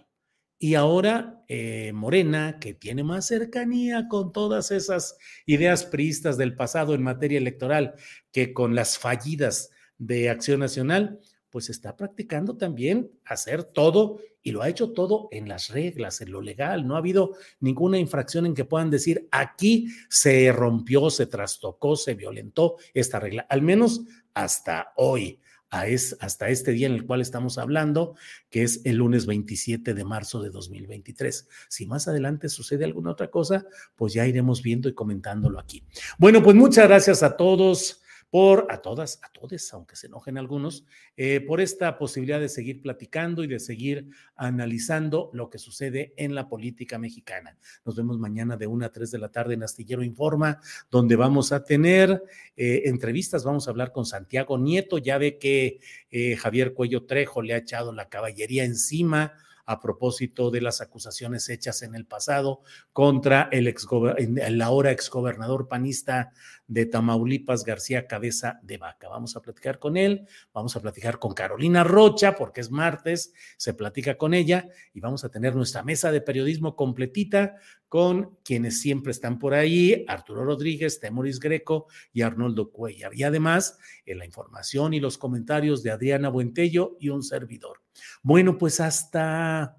Y 0.62 0.76
ahora 0.76 1.42
eh, 1.48 1.90
Morena, 1.92 2.60
que 2.60 2.72
tiene 2.72 3.02
más 3.02 3.26
cercanía 3.26 4.06
con 4.06 4.30
todas 4.30 4.70
esas 4.70 5.18
ideas 5.44 5.84
priistas 5.84 6.38
del 6.38 6.54
pasado 6.54 6.94
en 6.94 7.02
materia 7.02 7.38
electoral 7.38 7.94
que 8.30 8.54
con 8.54 8.76
las 8.76 8.96
fallidas 8.96 9.70
de 9.98 10.30
Acción 10.30 10.60
Nacional, 10.60 11.18
pues 11.50 11.68
está 11.68 11.96
practicando 11.96 12.56
también 12.56 13.10
hacer 13.24 13.64
todo 13.64 14.20
y 14.40 14.52
lo 14.52 14.62
ha 14.62 14.68
hecho 14.68 14.92
todo 14.92 15.26
en 15.32 15.48
las 15.48 15.68
reglas, 15.68 16.20
en 16.20 16.30
lo 16.30 16.40
legal. 16.40 16.86
No 16.86 16.94
ha 16.94 16.98
habido 16.98 17.32
ninguna 17.58 17.98
infracción 17.98 18.46
en 18.46 18.54
que 18.54 18.64
puedan 18.64 18.88
decir 18.88 19.26
aquí 19.32 19.88
se 20.08 20.52
rompió, 20.52 21.10
se 21.10 21.26
trastocó, 21.26 21.96
se 21.96 22.14
violentó 22.14 22.76
esta 22.94 23.18
regla, 23.18 23.48
al 23.50 23.62
menos 23.62 24.02
hasta 24.32 24.92
hoy 24.94 25.40
hasta 25.72 26.50
este 26.50 26.72
día 26.72 26.86
en 26.86 26.92
el 26.92 27.06
cual 27.06 27.22
estamos 27.22 27.56
hablando, 27.56 28.14
que 28.50 28.62
es 28.62 28.82
el 28.84 28.96
lunes 28.96 29.24
27 29.24 29.94
de 29.94 30.04
marzo 30.04 30.42
de 30.42 30.50
2023. 30.50 31.48
Si 31.68 31.86
más 31.86 32.08
adelante 32.08 32.50
sucede 32.50 32.84
alguna 32.84 33.10
otra 33.10 33.30
cosa, 33.30 33.64
pues 33.96 34.12
ya 34.12 34.26
iremos 34.26 34.62
viendo 34.62 34.90
y 34.90 34.94
comentándolo 34.94 35.58
aquí. 35.58 35.82
Bueno, 36.18 36.42
pues 36.42 36.56
muchas 36.56 36.86
gracias 36.88 37.22
a 37.22 37.38
todos 37.38 38.01
por 38.32 38.66
a 38.70 38.78
todas, 38.78 39.20
a 39.22 39.30
todos, 39.30 39.74
aunque 39.74 39.94
se 39.94 40.06
enojen 40.06 40.38
algunos, 40.38 40.86
eh, 41.18 41.42
por 41.42 41.60
esta 41.60 41.98
posibilidad 41.98 42.40
de 42.40 42.48
seguir 42.48 42.80
platicando 42.80 43.44
y 43.44 43.46
de 43.46 43.60
seguir 43.60 44.08
analizando 44.36 45.28
lo 45.34 45.50
que 45.50 45.58
sucede 45.58 46.14
en 46.16 46.34
la 46.34 46.48
política 46.48 46.98
mexicana. 46.98 47.58
Nos 47.84 47.94
vemos 47.94 48.18
mañana 48.18 48.56
de 48.56 48.66
1 48.66 48.86
a 48.86 48.88
3 48.88 49.10
de 49.10 49.18
la 49.18 49.28
tarde 49.28 49.52
en 49.52 49.62
Astillero 49.62 50.02
Informa, 50.02 50.60
donde 50.90 51.14
vamos 51.14 51.52
a 51.52 51.62
tener 51.62 52.22
eh, 52.56 52.84
entrevistas, 52.86 53.44
vamos 53.44 53.68
a 53.68 53.70
hablar 53.70 53.92
con 53.92 54.06
Santiago 54.06 54.56
Nieto, 54.56 54.96
ya 54.96 55.18
ve 55.18 55.36
que 55.36 55.80
eh, 56.10 56.34
Javier 56.36 56.72
Cuello 56.72 57.04
Trejo 57.04 57.42
le 57.42 57.52
ha 57.52 57.58
echado 57.58 57.92
la 57.92 58.08
caballería 58.08 58.64
encima 58.64 59.34
a 59.66 59.80
propósito 59.80 60.50
de 60.50 60.60
las 60.60 60.80
acusaciones 60.80 61.48
hechas 61.48 61.82
en 61.82 61.94
el 61.94 62.06
pasado 62.06 62.62
contra 62.92 63.48
el, 63.52 63.68
ex, 63.68 63.86
el 64.18 64.62
ahora 64.62 64.90
exgobernador 64.90 65.68
panista 65.68 66.32
de 66.72 66.86
Tamaulipas, 66.86 67.64
García 67.64 68.06
Cabeza 68.06 68.58
de 68.62 68.78
Vaca. 68.78 69.08
Vamos 69.08 69.36
a 69.36 69.42
platicar 69.42 69.78
con 69.78 69.98
él, 69.98 70.26
vamos 70.54 70.74
a 70.74 70.80
platicar 70.80 71.18
con 71.18 71.34
Carolina 71.34 71.84
Rocha, 71.84 72.34
porque 72.34 72.62
es 72.62 72.70
martes, 72.70 73.34
se 73.58 73.74
platica 73.74 74.16
con 74.16 74.32
ella 74.32 74.68
y 74.94 75.00
vamos 75.00 75.22
a 75.24 75.28
tener 75.28 75.54
nuestra 75.54 75.82
mesa 75.82 76.10
de 76.10 76.22
periodismo 76.22 76.74
completita 76.74 77.56
con 77.88 78.38
quienes 78.42 78.80
siempre 78.80 79.10
están 79.10 79.38
por 79.38 79.52
ahí, 79.52 80.06
Arturo 80.08 80.46
Rodríguez, 80.46 80.98
Temoris 80.98 81.38
Greco 81.38 81.88
y 82.10 82.22
Arnoldo 82.22 82.70
Cuellar. 82.70 83.14
Y 83.14 83.22
además, 83.22 83.76
en 84.06 84.18
la 84.18 84.24
información 84.24 84.94
y 84.94 85.00
los 85.00 85.18
comentarios 85.18 85.82
de 85.82 85.90
Adriana 85.90 86.30
Buentello 86.30 86.96
y 86.98 87.10
un 87.10 87.22
servidor. 87.22 87.82
Bueno, 88.22 88.56
pues 88.56 88.80
hasta 88.80 89.76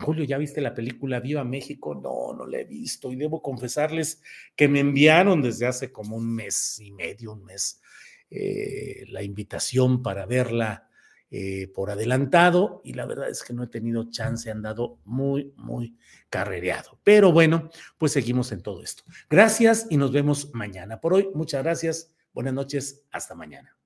Julio, 0.00 0.24
¿ya 0.24 0.38
viste 0.38 0.60
la 0.60 0.74
película 0.74 1.18
Viva 1.18 1.42
México? 1.42 1.94
No, 1.94 2.32
no 2.32 2.46
la 2.46 2.58
he 2.58 2.64
visto 2.64 3.10
y 3.10 3.16
debo 3.16 3.42
confesarles 3.42 4.22
que 4.54 4.68
me 4.68 4.80
enviaron 4.80 5.42
desde 5.42 5.66
hace 5.66 5.90
como 5.90 6.16
un 6.16 6.34
mes 6.34 6.78
y 6.78 6.92
medio, 6.92 7.32
un 7.32 7.44
mes, 7.44 7.82
eh, 8.30 9.04
la 9.08 9.22
invitación 9.22 10.02
para 10.02 10.24
verla 10.24 10.88
eh, 11.30 11.70
por 11.74 11.90
adelantado 11.90 12.80
y 12.84 12.94
la 12.94 13.06
verdad 13.06 13.28
es 13.28 13.42
que 13.42 13.52
no 13.52 13.64
he 13.64 13.66
tenido 13.66 14.08
chance, 14.10 14.50
han 14.50 14.62
dado 14.62 15.00
muy, 15.04 15.52
muy 15.56 15.98
carrereado. 16.30 17.00
Pero 17.02 17.32
bueno, 17.32 17.68
pues 17.98 18.12
seguimos 18.12 18.52
en 18.52 18.62
todo 18.62 18.84
esto. 18.84 19.02
Gracias 19.28 19.88
y 19.90 19.96
nos 19.96 20.12
vemos 20.12 20.54
mañana. 20.54 21.00
Por 21.00 21.14
hoy, 21.14 21.28
muchas 21.34 21.64
gracias. 21.64 22.14
Buenas 22.32 22.54
noches, 22.54 23.04
hasta 23.10 23.34
mañana. 23.34 23.76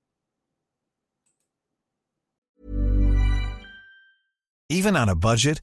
Even 4.68 4.96
on 4.96 5.08
a 5.08 5.14
budget. 5.14 5.62